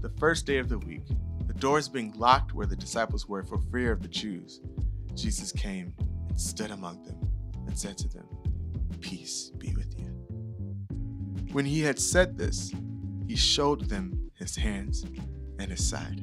the 0.00 0.10
first 0.18 0.46
day 0.46 0.58
of 0.58 0.68
the 0.68 0.78
week, 0.78 1.02
the 1.46 1.54
doors 1.54 1.88
being 1.88 2.12
locked 2.16 2.54
where 2.54 2.66
the 2.66 2.76
disciples 2.76 3.28
were 3.28 3.42
for 3.42 3.60
fear 3.72 3.92
of 3.92 4.02
the 4.02 4.08
Jews, 4.08 4.60
Jesus 5.14 5.52
came 5.52 5.92
and 6.28 6.40
stood 6.40 6.70
among 6.70 7.02
them 7.02 7.18
and 7.66 7.78
said 7.78 7.98
to 7.98 8.08
them, 8.08 8.26
Peace 9.00 9.50
be 9.58 9.74
with 9.74 9.98
you. 9.98 10.06
When 11.52 11.64
he 11.64 11.80
had 11.80 11.98
said 11.98 12.36
this, 12.36 12.72
he 13.26 13.36
showed 13.36 13.88
them 13.88 14.30
his 14.34 14.54
hands 14.56 15.04
and 15.58 15.70
his 15.70 15.88
side. 15.88 16.22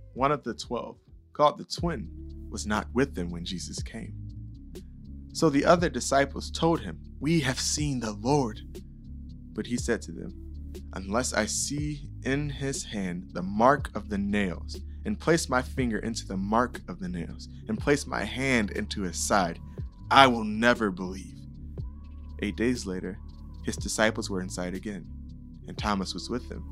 one 0.13 0.31
of 0.31 0.43
the 0.43 0.53
twelve, 0.53 0.97
called 1.33 1.57
the 1.57 1.65
twin, 1.65 2.09
was 2.49 2.65
not 2.67 2.87
with 2.93 3.15
them 3.15 3.29
when 3.29 3.45
Jesus 3.45 3.81
came. 3.81 4.13
So 5.33 5.49
the 5.49 5.65
other 5.65 5.89
disciples 5.89 6.51
told 6.51 6.81
him, 6.81 6.99
We 7.19 7.39
have 7.41 7.59
seen 7.59 7.99
the 7.99 8.11
Lord. 8.13 8.61
But 9.53 9.67
he 9.67 9.77
said 9.77 10.01
to 10.03 10.11
them, 10.11 10.33
Unless 10.93 11.33
I 11.33 11.45
see 11.45 12.09
in 12.23 12.49
his 12.49 12.83
hand 12.83 13.29
the 13.33 13.41
mark 13.41 13.89
of 13.95 14.09
the 14.09 14.17
nails, 14.17 14.79
and 15.05 15.19
place 15.19 15.49
my 15.49 15.61
finger 15.61 15.99
into 15.99 16.27
the 16.27 16.37
mark 16.37 16.81
of 16.87 16.99
the 16.99 17.09
nails, 17.09 17.47
and 17.67 17.79
place 17.79 18.05
my 18.05 18.23
hand 18.23 18.71
into 18.71 19.01
his 19.01 19.17
side, 19.17 19.59
I 20.11 20.27
will 20.27 20.43
never 20.43 20.91
believe. 20.91 21.37
Eight 22.39 22.55
days 22.55 22.85
later, 22.85 23.17
his 23.63 23.77
disciples 23.77 24.29
were 24.29 24.41
inside 24.41 24.73
again, 24.73 25.07
and 25.67 25.77
Thomas 25.77 26.13
was 26.13 26.29
with 26.29 26.47
them. 26.49 26.71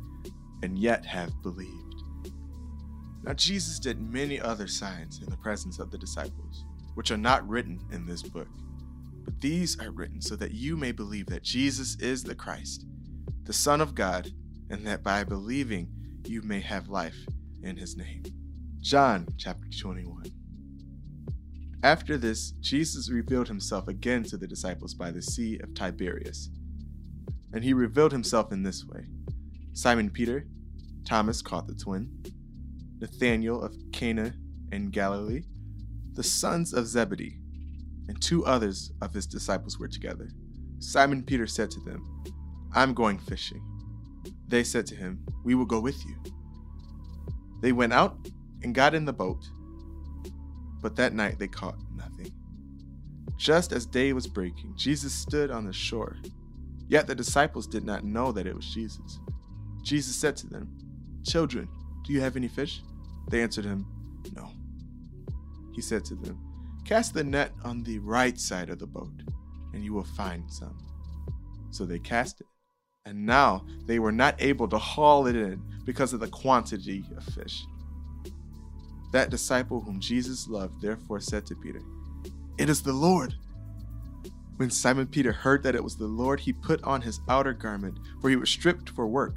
and 0.63 0.77
yet 0.77 1.05
have 1.05 1.41
believed. 1.41 2.03
Now, 3.23 3.33
Jesus 3.33 3.79
did 3.79 4.01
many 4.01 4.39
other 4.39 4.67
signs 4.67 5.21
in 5.21 5.29
the 5.29 5.37
presence 5.37 5.79
of 5.79 5.91
the 5.91 5.97
disciples, 5.97 6.65
which 6.95 7.11
are 7.11 7.17
not 7.17 7.47
written 7.47 7.79
in 7.91 8.05
this 8.05 8.23
book. 8.23 8.47
But 9.23 9.39
these 9.39 9.79
are 9.79 9.91
written 9.91 10.21
so 10.21 10.35
that 10.37 10.53
you 10.53 10.75
may 10.75 10.91
believe 10.91 11.27
that 11.27 11.43
Jesus 11.43 11.95
is 11.99 12.23
the 12.23 12.35
Christ, 12.35 12.85
the 13.43 13.53
Son 13.53 13.79
of 13.79 13.93
God, 13.93 14.31
and 14.69 14.85
that 14.87 15.03
by 15.03 15.23
believing 15.23 15.89
you 16.25 16.41
may 16.41 16.61
have 16.61 16.89
life 16.89 17.17
in 17.61 17.77
his 17.77 17.95
name. 17.95 18.23
John 18.79 19.27
chapter 19.37 19.67
21. 19.79 20.23
After 21.83 22.17
this, 22.17 22.51
Jesus 22.61 23.09
revealed 23.09 23.47
himself 23.47 23.87
again 23.87 24.23
to 24.25 24.37
the 24.37 24.47
disciples 24.47 24.93
by 24.93 25.11
the 25.11 25.21
Sea 25.21 25.59
of 25.61 25.73
Tiberias. 25.73 26.49
And 27.53 27.63
he 27.63 27.73
revealed 27.73 28.11
himself 28.11 28.51
in 28.51 28.63
this 28.63 28.85
way 28.85 29.05
Simon 29.73 30.09
Peter, 30.09 30.47
Thomas 31.05 31.41
caught 31.41 31.67
the 31.67 31.75
twin, 31.75 32.09
Nathanael 32.99 33.61
of 33.61 33.75
Cana 33.91 34.33
in 34.71 34.89
Galilee, 34.89 35.43
the 36.13 36.23
sons 36.23 36.73
of 36.73 36.87
Zebedee, 36.87 37.39
and 38.07 38.21
two 38.21 38.45
others 38.45 38.91
of 39.01 39.13
his 39.13 39.25
disciples 39.25 39.79
were 39.79 39.87
together. 39.87 40.29
Simon 40.79 41.23
Peter 41.23 41.47
said 41.47 41.71
to 41.71 41.79
them, 41.81 42.23
I'm 42.73 42.93
going 42.93 43.17
fishing. 43.19 43.61
They 44.47 44.63
said 44.63 44.85
to 44.87 44.95
him, 44.95 45.25
We 45.43 45.55
will 45.55 45.65
go 45.65 45.79
with 45.79 46.05
you. 46.05 46.15
They 47.61 47.71
went 47.71 47.93
out 47.93 48.17
and 48.63 48.75
got 48.75 48.93
in 48.93 49.05
the 49.05 49.13
boat, 49.13 49.49
but 50.81 50.95
that 50.95 51.13
night 51.13 51.39
they 51.39 51.47
caught 51.47 51.77
nothing. 51.95 52.31
Just 53.37 53.71
as 53.71 53.85
day 53.85 54.13
was 54.13 54.27
breaking, 54.27 54.73
Jesus 54.75 55.13
stood 55.13 55.51
on 55.51 55.65
the 55.65 55.73
shore. 55.73 56.17
Yet 56.87 57.07
the 57.07 57.15
disciples 57.15 57.67
did 57.67 57.85
not 57.85 58.03
know 58.03 58.31
that 58.31 58.45
it 58.45 58.55
was 58.55 58.65
Jesus. 58.65 59.19
Jesus 59.81 60.15
said 60.15 60.35
to 60.37 60.47
them, 60.47 60.77
Children, 61.25 61.67
do 62.03 62.13
you 62.13 62.21
have 62.21 62.35
any 62.35 62.47
fish? 62.47 62.81
They 63.29 63.41
answered 63.41 63.65
him, 63.65 63.85
No. 64.35 64.49
He 65.73 65.81
said 65.81 66.03
to 66.05 66.15
them, 66.15 66.39
Cast 66.85 67.13
the 67.13 67.23
net 67.23 67.53
on 67.63 67.83
the 67.83 67.99
right 67.99 68.39
side 68.39 68.69
of 68.69 68.79
the 68.79 68.87
boat, 68.87 69.13
and 69.73 69.83
you 69.83 69.93
will 69.93 70.03
find 70.03 70.51
some. 70.51 70.77
So 71.69 71.85
they 71.85 71.99
cast 71.99 72.41
it, 72.41 72.47
and 73.05 73.25
now 73.25 73.65
they 73.85 73.99
were 73.99 74.11
not 74.11 74.41
able 74.41 74.67
to 74.69 74.77
haul 74.77 75.27
it 75.27 75.35
in 75.35 75.61
because 75.85 76.11
of 76.13 76.19
the 76.19 76.27
quantity 76.27 77.05
of 77.15 77.23
fish. 77.23 77.65
That 79.13 79.29
disciple 79.29 79.81
whom 79.81 79.99
Jesus 79.99 80.47
loved 80.47 80.81
therefore 80.81 81.19
said 81.19 81.45
to 81.47 81.55
Peter, 81.55 81.81
It 82.57 82.69
is 82.69 82.81
the 82.81 82.93
Lord. 82.93 83.35
When 84.57 84.69
Simon 84.69 85.07
Peter 85.07 85.31
heard 85.31 85.63
that 85.63 85.75
it 85.75 85.83
was 85.83 85.97
the 85.97 86.05
Lord, 86.05 86.39
he 86.39 86.53
put 86.53 86.83
on 86.83 87.01
his 87.01 87.19
outer 87.27 87.53
garment, 87.53 87.97
for 88.21 88.29
he 88.29 88.35
was 88.35 88.49
stripped 88.49 88.89
for 88.89 89.07
work, 89.07 89.35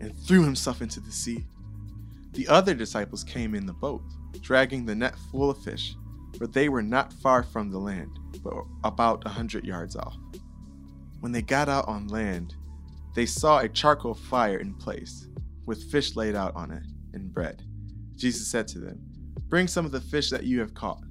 and 0.00 0.16
threw 0.26 0.44
himself 0.44 0.82
into 0.82 1.00
the 1.00 1.12
sea. 1.12 1.44
The 2.32 2.48
other 2.48 2.74
disciples 2.74 3.24
came 3.24 3.54
in 3.54 3.66
the 3.66 3.72
boat, 3.72 4.02
dragging 4.40 4.86
the 4.86 4.94
net 4.94 5.14
full 5.30 5.50
of 5.50 5.62
fish, 5.62 5.94
for 6.38 6.46
they 6.46 6.68
were 6.68 6.82
not 6.82 7.12
far 7.12 7.42
from 7.42 7.70
the 7.70 7.78
land, 7.78 8.18
but 8.42 8.54
about 8.84 9.24
a 9.26 9.30
hundred 9.30 9.64
yards 9.64 9.96
off. 9.96 10.16
When 11.20 11.32
they 11.32 11.42
got 11.42 11.68
out 11.68 11.88
on 11.88 12.08
land, 12.08 12.54
they 13.14 13.26
saw 13.26 13.58
a 13.58 13.68
charcoal 13.68 14.14
fire 14.14 14.58
in 14.58 14.74
place, 14.74 15.26
with 15.66 15.90
fish 15.90 16.16
laid 16.16 16.34
out 16.34 16.54
on 16.54 16.70
it, 16.70 16.84
and 17.12 17.32
bread. 17.32 17.62
Jesus 18.16 18.46
said 18.46 18.68
to 18.68 18.78
them, 18.78 19.00
Bring 19.48 19.66
some 19.66 19.84
of 19.84 19.92
the 19.92 20.00
fish 20.00 20.30
that 20.30 20.44
you 20.44 20.60
have 20.60 20.74
caught. 20.74 21.02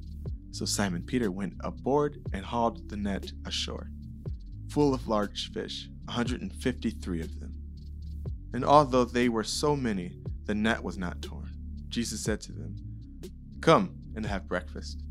So 0.51 0.65
Simon 0.65 1.03
Peter 1.03 1.29
went 1.29 1.53
aboard 1.63 2.25
and 2.33 2.45
hauled 2.45 2.89
the 2.89 2.97
net 2.97 3.31
ashore, 3.45 3.91
full 4.69 4.93
of 4.93 5.07
large 5.07 5.51
fish, 5.51 5.89
a 6.07 6.11
153 6.11 7.21
of 7.21 7.39
them. 7.39 7.48
And 8.53 8.65
although 8.65 9.05
they 9.05 9.29
were 9.29 9.43
so 9.43 9.75
many, 9.75 10.17
the 10.45 10.55
net 10.55 10.83
was 10.83 10.97
not 10.97 11.21
torn. 11.21 11.51
Jesus 11.89 12.23
said 12.23 12.41
to 12.41 12.51
them, 12.51 12.75
Come 13.61 13.95
and 14.15 14.25
have 14.25 14.47
breakfast. 14.47 15.03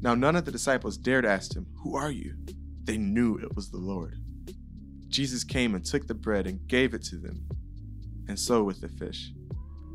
Now 0.00 0.14
none 0.14 0.36
of 0.36 0.44
the 0.44 0.52
disciples 0.52 0.96
dared 0.96 1.24
ask 1.24 1.54
him, 1.54 1.66
Who 1.82 1.96
are 1.96 2.10
you? 2.10 2.34
They 2.84 2.98
knew 2.98 3.38
it 3.38 3.56
was 3.56 3.70
the 3.70 3.78
Lord. 3.78 4.18
Jesus 5.08 5.44
came 5.44 5.74
and 5.74 5.84
took 5.84 6.06
the 6.06 6.14
bread 6.14 6.46
and 6.46 6.66
gave 6.68 6.92
it 6.92 7.02
to 7.04 7.16
them, 7.16 7.46
and 8.28 8.38
so 8.38 8.62
with 8.62 8.80
the 8.80 8.88
fish. 8.88 9.32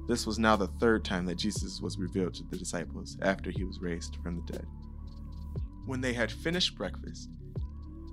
This 0.07 0.25
was 0.25 0.39
now 0.39 0.55
the 0.55 0.67
third 0.79 1.05
time 1.05 1.25
that 1.25 1.37
Jesus 1.37 1.81
was 1.81 1.99
revealed 1.99 2.33
to 2.35 2.43
the 2.45 2.57
disciples 2.57 3.17
after 3.21 3.51
he 3.51 3.63
was 3.63 3.81
raised 3.81 4.15
from 4.23 4.37
the 4.37 4.53
dead. 4.53 4.65
When 5.85 6.01
they 6.01 6.13
had 6.13 6.31
finished 6.31 6.77
breakfast, 6.77 7.29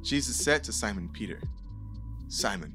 Jesus 0.02 0.36
said 0.36 0.62
to 0.64 0.72
Simon 0.72 1.08
Peter, 1.08 1.40
Simon, 2.28 2.74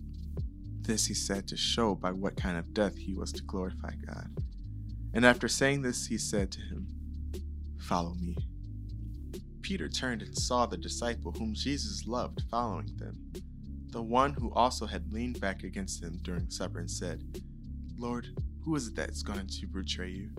This 0.91 1.05
he 1.05 1.13
said 1.13 1.47
to 1.47 1.55
show 1.55 1.95
by 1.95 2.11
what 2.11 2.35
kind 2.35 2.57
of 2.57 2.73
death 2.73 2.97
he 2.97 3.13
was 3.13 3.31
to 3.31 3.43
glorify 3.43 3.91
God. 4.05 4.27
And 5.13 5.25
after 5.25 5.47
saying 5.47 5.83
this, 5.83 6.05
he 6.05 6.17
said 6.17 6.51
to 6.51 6.59
him, 6.59 6.85
Follow 7.79 8.13
me. 8.15 8.35
Peter 9.61 9.87
turned 9.87 10.21
and 10.21 10.37
saw 10.37 10.65
the 10.65 10.75
disciple 10.75 11.31
whom 11.31 11.53
Jesus 11.53 12.05
loved 12.05 12.43
following 12.51 12.91
them, 12.97 13.31
the 13.91 14.01
one 14.01 14.33
who 14.33 14.51
also 14.51 14.85
had 14.85 15.13
leaned 15.13 15.39
back 15.39 15.63
against 15.63 16.03
him 16.03 16.19
during 16.23 16.49
supper 16.49 16.79
and 16.79 16.91
said, 16.91 17.23
Lord, 17.97 18.27
who 18.65 18.75
is 18.75 18.89
it 18.89 18.95
that's 18.97 19.23
going 19.23 19.47
to 19.47 19.67
betray 19.67 20.09
you? 20.09 20.31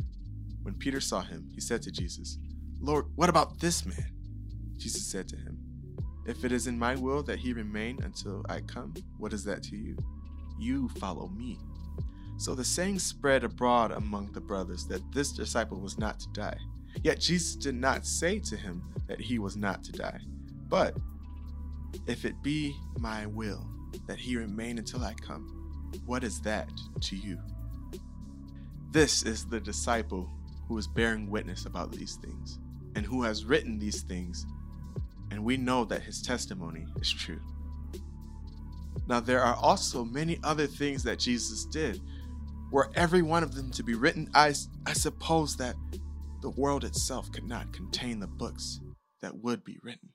When 0.64 0.74
Peter 0.74 1.00
saw 1.00 1.22
him, 1.22 1.48
he 1.54 1.62
said 1.62 1.80
to 1.80 1.90
Jesus, 1.90 2.36
Lord, 2.78 3.06
what 3.14 3.30
about 3.30 3.58
this 3.58 3.86
man? 3.86 4.12
Jesus 4.76 5.10
said 5.10 5.28
to 5.28 5.36
him, 5.36 5.56
If 6.26 6.44
it 6.44 6.52
is 6.52 6.66
in 6.66 6.78
my 6.78 6.94
will 6.94 7.22
that 7.22 7.38
he 7.38 7.54
remain 7.54 8.02
until 8.02 8.44
I 8.50 8.60
come, 8.60 8.92
what 9.16 9.32
is 9.32 9.44
that 9.44 9.62
to 9.62 9.76
you? 9.76 9.96
You 10.62 10.88
follow 11.00 11.26
me. 11.28 11.58
So 12.36 12.54
the 12.54 12.64
saying 12.64 13.00
spread 13.00 13.42
abroad 13.42 13.90
among 13.90 14.30
the 14.30 14.40
brothers 14.40 14.86
that 14.86 15.12
this 15.12 15.32
disciple 15.32 15.80
was 15.80 15.98
not 15.98 16.20
to 16.20 16.28
die. 16.28 16.56
Yet 17.02 17.18
Jesus 17.18 17.56
did 17.56 17.74
not 17.74 18.06
say 18.06 18.38
to 18.38 18.56
him 18.56 18.80
that 19.08 19.20
he 19.20 19.40
was 19.40 19.56
not 19.56 19.82
to 19.84 19.92
die, 19.92 20.20
but, 20.68 20.96
If 22.06 22.24
it 22.24 22.40
be 22.42 22.76
my 22.98 23.26
will 23.26 23.66
that 24.06 24.18
he 24.18 24.36
remain 24.36 24.78
until 24.78 25.02
I 25.04 25.14
come, 25.14 25.90
what 26.06 26.22
is 26.24 26.40
that 26.42 26.70
to 27.00 27.16
you? 27.16 27.38
This 28.92 29.24
is 29.24 29.44
the 29.44 29.60
disciple 29.60 30.30
who 30.68 30.78
is 30.78 30.86
bearing 30.86 31.28
witness 31.28 31.66
about 31.66 31.92
these 31.92 32.16
things, 32.16 32.60
and 32.94 33.04
who 33.04 33.22
has 33.22 33.44
written 33.44 33.78
these 33.78 34.02
things, 34.02 34.46
and 35.30 35.44
we 35.44 35.56
know 35.56 35.84
that 35.86 36.02
his 36.02 36.22
testimony 36.22 36.86
is 37.00 37.10
true. 37.10 37.40
Now, 39.12 39.20
there 39.20 39.42
are 39.42 39.56
also 39.56 40.06
many 40.06 40.40
other 40.42 40.66
things 40.66 41.02
that 41.02 41.18
Jesus 41.18 41.66
did 41.66 42.00
were 42.70 42.90
every 42.94 43.20
one 43.20 43.42
of 43.42 43.54
them 43.54 43.70
to 43.72 43.82
be 43.82 43.94
written, 43.94 44.30
I, 44.32 44.54
I 44.86 44.94
suppose 44.94 45.54
that 45.58 45.76
the 46.40 46.48
world 46.48 46.82
itself 46.82 47.30
could 47.30 47.46
not 47.46 47.74
contain 47.74 48.20
the 48.20 48.26
books 48.26 48.80
that 49.20 49.36
would 49.36 49.64
be 49.64 49.78
written. 49.82 50.08